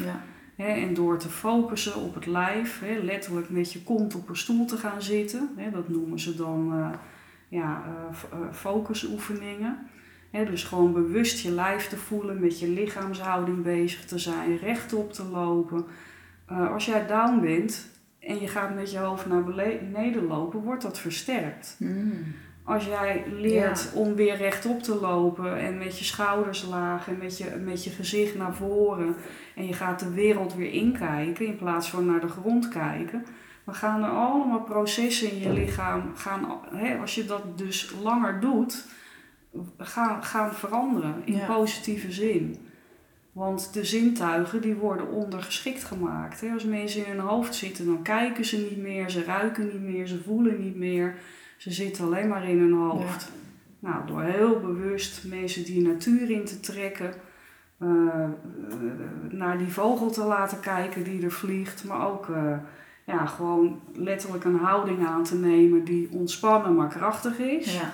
ja, 0.58 0.66
en 0.66 0.94
door 0.94 1.18
te 1.18 1.30
focussen 1.30 1.96
op 1.96 2.14
het 2.16 2.26
lijf, 2.26 2.82
letterlijk 3.04 3.50
met 3.50 3.74
je 3.74 3.84
kont 3.84 4.16
op 4.16 4.30
een 4.30 4.38
stoel 4.38 4.66
te 4.66 4.78
gaan 4.78 5.02
zitten, 5.02 5.50
dat 5.72 5.90
noemen 5.90 6.20
ze 6.20 6.36
dan 6.36 6.78
uh, 6.78 6.90
ja, 7.50 7.84
uh, 8.34 8.40
focusoefeningen. 8.52 9.78
Hè, 10.32 10.46
dus 10.46 10.64
gewoon 10.64 10.94
bewust 10.94 11.40
je 11.40 11.52
lijf 11.52 11.88
te 11.88 11.98
voelen, 11.98 12.40
met 12.40 12.60
je 12.60 12.68
lichaamshouding 12.68 13.64
bezig 13.64 14.06
te 14.06 14.20
zijn, 14.20 14.58
rechtop 14.58 15.14
te 15.14 15.24
lopen. 15.24 15.86
Uh, 16.52 16.72
als 16.72 16.86
jij 16.86 17.08
down 17.08 17.40
bent 17.40 17.90
en 18.20 18.40
je 18.40 18.48
gaat 18.48 18.76
met 18.76 18.92
je 18.92 18.98
hoofd 18.98 19.26
naar 19.26 19.44
beneden 19.44 20.28
lopen, 20.28 20.60
wordt 20.60 20.82
dat 20.82 21.00
versterkt. 21.00 21.76
Mm. 21.80 22.24
Als 22.64 22.86
jij 22.86 23.24
leert 23.32 23.92
om 23.94 24.16
weer 24.16 24.36
rechtop 24.36 24.84
te 24.84 24.96
lopen 24.96 25.58
en 25.58 25.78
met 25.78 26.00
je 26.00 26.06
schouders 26.06 26.66
laag 26.66 27.08
en 27.08 27.18
met 27.18 27.38
je, 27.38 27.62
met 27.64 27.84
je 27.84 27.90
gezicht 27.90 28.36
naar 28.36 28.56
voren 28.56 29.16
en 29.56 29.68
je 29.68 29.74
gaat 29.74 30.00
de 30.00 30.14
wereld 30.14 30.56
weer 30.56 30.72
inkijken 30.72 31.46
in 31.46 31.58
plaats 31.58 31.90
van 31.90 32.06
naar 32.06 32.20
de 32.20 32.28
grond 32.28 32.68
kijken, 32.68 33.26
dan 33.66 33.76
gaan 33.76 34.04
er 34.04 34.10
allemaal 34.10 34.62
processen 34.62 35.32
in 35.32 35.40
je 35.40 35.54
lichaam, 35.54 36.12
gaan, 36.16 36.60
hè, 36.72 36.98
als 36.98 37.16
je 37.16 37.26
dat 37.26 37.58
dus 37.58 37.94
langer 38.02 38.40
doet, 38.40 38.86
gaan, 39.78 40.24
gaan 40.24 40.54
veranderen 40.54 41.16
in 41.26 41.46
positieve 41.48 42.12
zin. 42.12 42.58
Want 43.32 43.74
de 43.74 43.86
zintuigen 43.86 44.62
die 44.62 44.76
worden 44.76 45.08
ondergeschikt 45.08 45.84
gemaakt. 45.84 46.44
Als 46.54 46.64
mensen 46.64 47.06
in 47.06 47.12
hun 47.12 47.20
hoofd 47.20 47.56
zitten, 47.56 47.86
dan 47.86 48.02
kijken 48.02 48.46
ze 48.46 48.58
niet 48.58 48.78
meer, 48.78 49.10
ze 49.10 49.24
ruiken 49.24 49.66
niet 49.66 49.82
meer, 49.82 50.08
ze 50.08 50.22
voelen 50.22 50.62
niet 50.62 50.76
meer. 50.76 51.16
Ze 51.62 51.72
zitten 51.72 52.06
alleen 52.06 52.28
maar 52.28 52.50
in 52.50 52.60
hun 52.60 52.74
hoofd. 52.74 53.32
Nou, 53.80 54.08
door 54.08 54.22
heel 54.22 54.60
bewust 54.60 55.24
mensen 55.26 55.64
die 55.64 55.88
natuur 55.88 56.30
in 56.30 56.46
te 56.46 56.60
trekken, 56.60 57.14
uh, 57.80 58.30
naar 59.30 59.58
die 59.58 59.68
vogel 59.68 60.10
te 60.12 60.24
laten 60.24 60.60
kijken 60.60 61.04
die 61.04 61.24
er 61.24 61.32
vliegt, 61.32 61.84
maar 61.84 62.08
ook 62.08 62.28
uh, 62.28 62.58
ja, 63.06 63.26
gewoon 63.26 63.80
letterlijk 63.94 64.44
een 64.44 64.60
houding 64.60 65.06
aan 65.06 65.24
te 65.24 65.36
nemen 65.36 65.84
die 65.84 66.10
ontspannen 66.12 66.76
maar 66.76 66.90
krachtig 66.90 67.40
is. 67.40 67.74
Ja. 67.74 67.92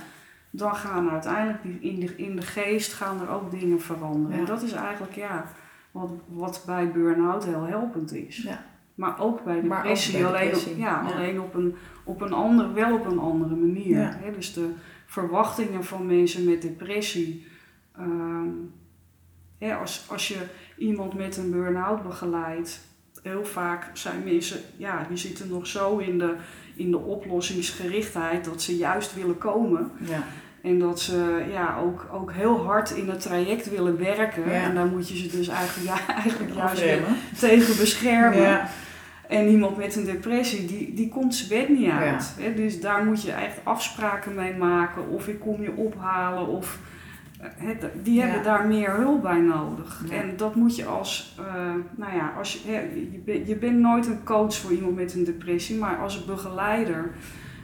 Dan 0.49 0.75
gaan 0.75 1.09
uiteindelijk 1.09 1.63
in 1.63 1.99
de, 1.99 2.15
in 2.15 2.35
de 2.35 2.41
geest 2.41 2.93
gaan 2.93 3.21
er 3.21 3.29
ook 3.29 3.51
dingen 3.51 3.81
veranderen. 3.81 4.39
En 4.39 4.45
dat 4.45 4.61
is 4.61 4.71
eigenlijk 4.71 5.15
ja, 5.15 5.51
wat, 5.91 6.09
wat 6.27 6.63
bij 6.65 6.91
burn-out 6.91 7.45
heel 7.45 7.63
helpend 7.63 8.13
is. 8.13 8.37
Ja. 8.37 8.65
Maar 8.97 9.19
ook 9.19 9.43
bij 9.43 9.61
depressie, 9.61 10.25
alleen, 10.25 10.55
op, 10.55 10.61
ja, 10.75 11.01
alleen 11.01 11.41
op, 11.41 11.53
een, 11.53 11.75
op 12.03 12.21
een 12.21 12.33
ander, 12.33 12.73
wel 12.73 12.93
op 12.93 13.05
een 13.05 13.19
andere 13.19 13.55
manier. 13.55 14.17
Hè? 14.23 14.31
Dus 14.31 14.53
de 14.53 14.69
verwachtingen 15.05 15.83
van 15.83 16.05
mensen 16.05 16.45
met 16.45 16.61
depressie. 16.61 17.47
Um, 17.99 18.73
als, 19.79 20.05
als 20.09 20.27
je 20.27 20.37
iemand 20.77 21.13
met 21.13 21.37
een 21.37 21.51
burn-out 21.51 22.03
begeleidt, 22.03 22.79
heel 23.23 23.45
vaak 23.45 23.89
zijn 23.93 24.23
mensen, 24.23 24.59
ja, 24.77 25.05
die 25.09 25.17
zitten 25.17 25.47
nog 25.49 25.67
zo 25.67 25.97
in 25.97 26.17
de, 26.17 26.35
in 26.75 26.91
de 26.91 26.99
oplossingsgerichtheid 26.99 28.45
dat 28.45 28.61
ze 28.61 28.77
juist 28.77 29.15
willen 29.15 29.37
komen. 29.37 29.91
Ja. 29.99 30.23
En 30.61 30.79
dat 30.79 30.99
ze 30.99 31.45
ja, 31.51 31.79
ook, 31.79 32.07
ook 32.11 32.31
heel 32.31 32.63
hard 32.65 32.91
in 32.91 33.09
het 33.09 33.21
traject 33.21 33.69
willen 33.69 33.97
werken. 33.97 34.43
En 34.43 34.75
daar 34.75 34.85
moet 34.85 35.09
je 35.09 35.17
ze 35.17 35.37
dus 35.37 35.47
eigenlijk, 35.47 35.97
ja, 35.97 36.13
eigenlijk 36.23 36.53
juist 36.53 36.83
tegen 37.39 37.77
beschermen. 37.77 38.41
Ja. 38.41 38.69
En 39.27 39.47
iemand 39.47 39.77
met 39.77 39.95
een 39.95 40.05
depressie, 40.05 40.65
die, 40.65 40.93
die 40.93 41.09
komt 41.09 41.35
zijn 41.35 41.49
bed 41.49 41.77
niet 41.77 41.89
uit. 41.89 42.33
Hè? 42.39 42.53
Dus 42.53 42.81
daar 42.81 43.05
moet 43.05 43.21
je 43.21 43.31
echt 43.31 43.59
afspraken 43.63 44.35
mee 44.35 44.53
maken. 44.53 45.09
Of 45.09 45.27
ik 45.27 45.39
kom 45.39 45.61
je 45.61 45.71
ophalen. 45.71 46.47
Of, 46.47 46.79
eh, 47.39 47.69
die 48.03 48.21
hebben 48.21 48.43
daar 48.43 48.67
meer 48.67 48.95
hulp 48.95 49.21
bij 49.21 49.39
nodig. 49.39 50.03
En 50.11 50.37
dat 50.37 50.55
moet 50.55 50.75
je 50.75 50.85
als, 50.85 51.37
uh, 51.39 51.45
nou 51.95 52.15
ja, 52.15 52.33
als 52.37 52.53
je, 52.53 52.71
je, 53.11 53.19
bent, 53.25 53.47
je 53.47 53.55
bent 53.55 53.79
nooit 53.79 54.07
een 54.07 54.23
coach 54.23 54.55
voor 54.55 54.71
iemand 54.71 54.95
met 54.95 55.13
een 55.13 55.23
depressie. 55.23 55.77
Maar 55.77 55.97
als 55.97 56.25
begeleider 56.25 57.11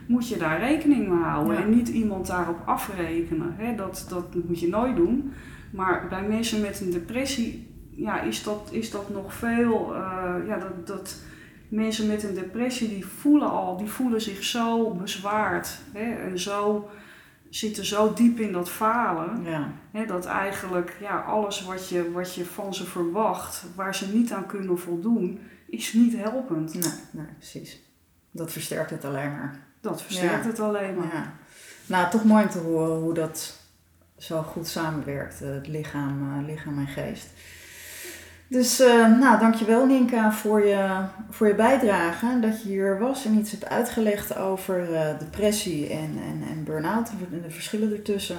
moet 0.06 0.28
je 0.28 0.38
daar 0.38 0.60
rekening 0.60 1.08
mee 1.08 1.24
houden. 1.24 1.58
En 1.58 1.70
niet 1.70 1.88
iemand 1.88 2.28
daarop 2.28 2.58
afrekenen. 2.66 3.54
Hè? 3.58 3.76
Dat, 3.76 4.06
dat 4.10 4.36
moet 4.48 4.60
je 4.60 4.68
nooit 4.68 4.96
doen. 4.96 5.34
Maar 5.72 6.08
bij 6.10 6.24
mensen 6.28 6.62
met 6.62 6.82
een 6.82 6.92
depressie 6.92 7.68
ja, 7.90 8.22
is, 8.22 8.44
dat, 8.44 8.70
is 8.72 8.92
dat 8.92 9.10
nog 9.10 9.34
veel... 9.34 9.96
Uh, 9.96 10.48
ja, 10.48 10.58
dat, 10.58 10.88
dat, 10.88 11.22
mensen 11.74 12.08
met 12.08 12.24
een 12.24 12.34
depressie 12.34 12.90
die 12.90 13.06
voelen 13.06 13.50
al, 13.50 13.78
die 13.78 13.90
voelen 13.90 14.22
zich 14.22 14.44
zo 14.44 14.92
bezwaard 14.92 15.78
hè, 15.94 16.14
en 16.30 16.40
zo 16.40 16.90
zitten 17.50 17.86
zo 17.86 18.14
diep 18.14 18.40
in 18.40 18.52
dat 18.52 18.70
falen. 18.70 19.44
Ja. 19.44 19.72
Hè, 19.92 20.06
dat 20.06 20.26
eigenlijk 20.26 20.98
ja, 21.00 21.20
alles 21.20 21.66
wat 21.66 21.90
je, 21.90 22.12
wat 22.12 22.36
je 22.36 22.46
van 22.46 22.74
ze 22.74 22.86
verwacht, 22.86 23.66
waar 23.76 23.96
ze 23.96 24.14
niet 24.14 24.32
aan 24.32 24.46
kunnen 24.46 24.80
voldoen, 24.80 25.40
is 25.68 25.94
niet 25.94 26.18
helpend. 26.18 26.74
Nee, 26.74 26.94
nee 27.12 27.34
precies. 27.38 27.82
Dat 28.32 28.52
versterkt 28.52 28.90
het 28.90 29.06
alleen 29.06 29.32
maar. 29.32 29.60
Dat 29.82 30.02
versterkt 30.02 30.46
het 30.46 30.60
alleen 30.60 30.96
maar. 30.96 31.14
Ja. 31.14 31.34
Nou, 31.86 32.10
toch 32.10 32.24
mooi 32.24 32.44
om 32.44 32.50
te 32.50 32.60
horen 32.60 33.00
hoe 33.00 33.14
dat 33.14 33.60
zo 34.18 34.42
goed 34.42 34.68
samenwerkt, 34.68 35.40
het 35.40 35.68
lichaam, 35.68 36.40
uh, 36.40 36.48
lichaam 36.48 36.80
en 36.80 36.88
geest. 36.88 37.28
Dus 38.48 38.82
uh, 38.82 39.20
nou, 39.20 39.40
dankjewel 39.40 39.86
Ninka 39.86 40.32
voor 40.32 40.66
je, 40.66 41.06
voor 41.30 41.48
je 41.48 41.56
bijdrage. 41.56 42.40
Dat 42.40 42.62
je 42.62 42.70
hier 42.70 43.00
was 43.00 43.26
en 43.26 43.38
iets 43.38 43.52
hebt 43.52 43.70
uitgelegd 43.70 44.38
over 44.38 44.92
uh, 44.92 45.20
depressie 45.20 45.90
en, 45.90 46.18
en, 46.28 46.44
en 46.50 46.64
burn-out 46.64 47.10
en 47.10 47.42
de 47.42 47.50
verschillen 47.50 47.92
ertussen. 47.92 48.38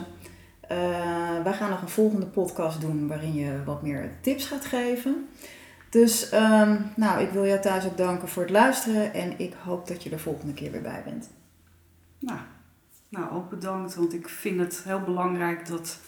Uh, 0.70 1.42
wij 1.42 1.52
gaan 1.52 1.70
nog 1.70 1.82
een 1.82 1.88
volgende 1.88 2.26
podcast 2.26 2.80
doen 2.80 3.08
waarin 3.08 3.34
je 3.34 3.64
wat 3.64 3.82
meer 3.82 4.10
tips 4.20 4.46
gaat 4.46 4.64
geven. 4.64 5.28
Dus 5.90 6.32
um, 6.32 6.90
nou, 6.96 7.22
ik 7.22 7.30
wil 7.30 7.46
jou 7.46 7.60
thuis 7.60 7.84
ook 7.84 7.96
danken 7.96 8.28
voor 8.28 8.42
het 8.42 8.52
luisteren 8.52 9.14
en 9.14 9.38
ik 9.38 9.54
hoop 9.64 9.86
dat 9.86 10.02
je 10.02 10.10
er 10.10 10.18
volgende 10.18 10.54
keer 10.54 10.70
weer 10.70 10.82
bij 10.82 11.02
bent. 11.04 11.30
Nou, 12.18 12.38
nou 13.08 13.32
ook 13.32 13.50
bedankt, 13.50 13.94
want 13.94 14.14
ik 14.14 14.28
vind 14.28 14.60
het 14.60 14.82
heel 14.84 15.00
belangrijk 15.00 15.68
dat 15.68 15.98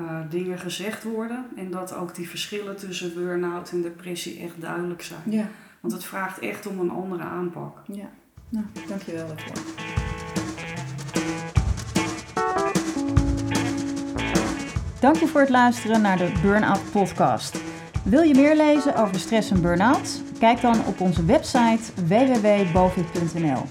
uh, 0.00 0.20
dingen 0.30 0.58
gezegd 0.58 1.02
worden 1.02 1.44
en 1.56 1.70
dat 1.70 1.94
ook 1.94 2.14
die 2.14 2.28
verschillen 2.28 2.76
tussen 2.76 3.14
burn-out 3.14 3.70
en 3.70 3.82
depressie 3.82 4.40
echt 4.40 4.60
duidelijk 4.60 5.02
zijn. 5.02 5.20
Ja. 5.24 5.48
Want 5.80 5.92
het 5.92 6.04
vraagt 6.04 6.38
echt 6.38 6.66
om 6.66 6.80
een 6.80 6.90
andere 6.90 7.22
aanpak. 7.22 7.78
Ja, 7.86 8.08
nou, 8.48 8.66
dankjewel 8.88 9.26
daarvoor. 9.26 9.56
Dank 15.00 15.16
je 15.16 15.26
voor 15.26 15.40
het 15.40 15.50
luisteren 15.50 16.00
naar 16.00 16.16
de 16.16 16.32
Burnout 16.42 16.90
Podcast. 16.92 17.60
Wil 18.04 18.22
je 18.22 18.34
meer 18.34 18.56
lezen 18.56 18.96
over 18.96 19.18
stress 19.18 19.50
en 19.50 19.62
burn-out? 19.62 20.22
Kijk 20.38 20.60
dan 20.60 20.84
op 20.84 21.00
onze 21.00 21.24
website 21.24 21.92
www.bovit.nl. 22.06 23.62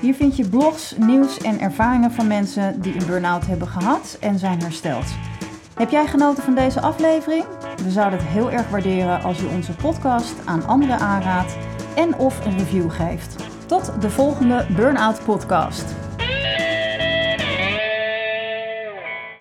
Hier 0.00 0.14
vind 0.14 0.36
je 0.36 0.48
blogs, 0.48 0.96
nieuws 0.96 1.38
en 1.38 1.60
ervaringen 1.60 2.12
van 2.12 2.26
mensen 2.26 2.80
die 2.82 2.94
een 2.94 3.06
burn-out 3.06 3.46
hebben 3.46 3.68
gehad 3.68 4.16
en 4.20 4.38
zijn 4.38 4.62
hersteld. 4.62 5.06
Heb 5.82 5.90
jij 5.90 6.06
genoten 6.06 6.42
van 6.42 6.54
deze 6.54 6.80
aflevering? 6.80 7.44
We 7.84 7.90
zouden 7.90 8.18
het 8.18 8.28
heel 8.28 8.50
erg 8.50 8.68
waarderen 8.68 9.22
als 9.22 9.40
je 9.40 9.48
onze 9.48 9.72
podcast 9.72 10.34
aan 10.44 10.66
anderen 10.66 10.98
aanraadt 10.98 11.56
en 11.94 12.14
of 12.14 12.46
een 12.46 12.58
review 12.58 12.90
geeft. 12.90 13.44
Tot 13.66 13.92
de 14.00 14.10
volgende 14.10 14.66
Burnout 14.76 15.24
Podcast. 15.24 15.84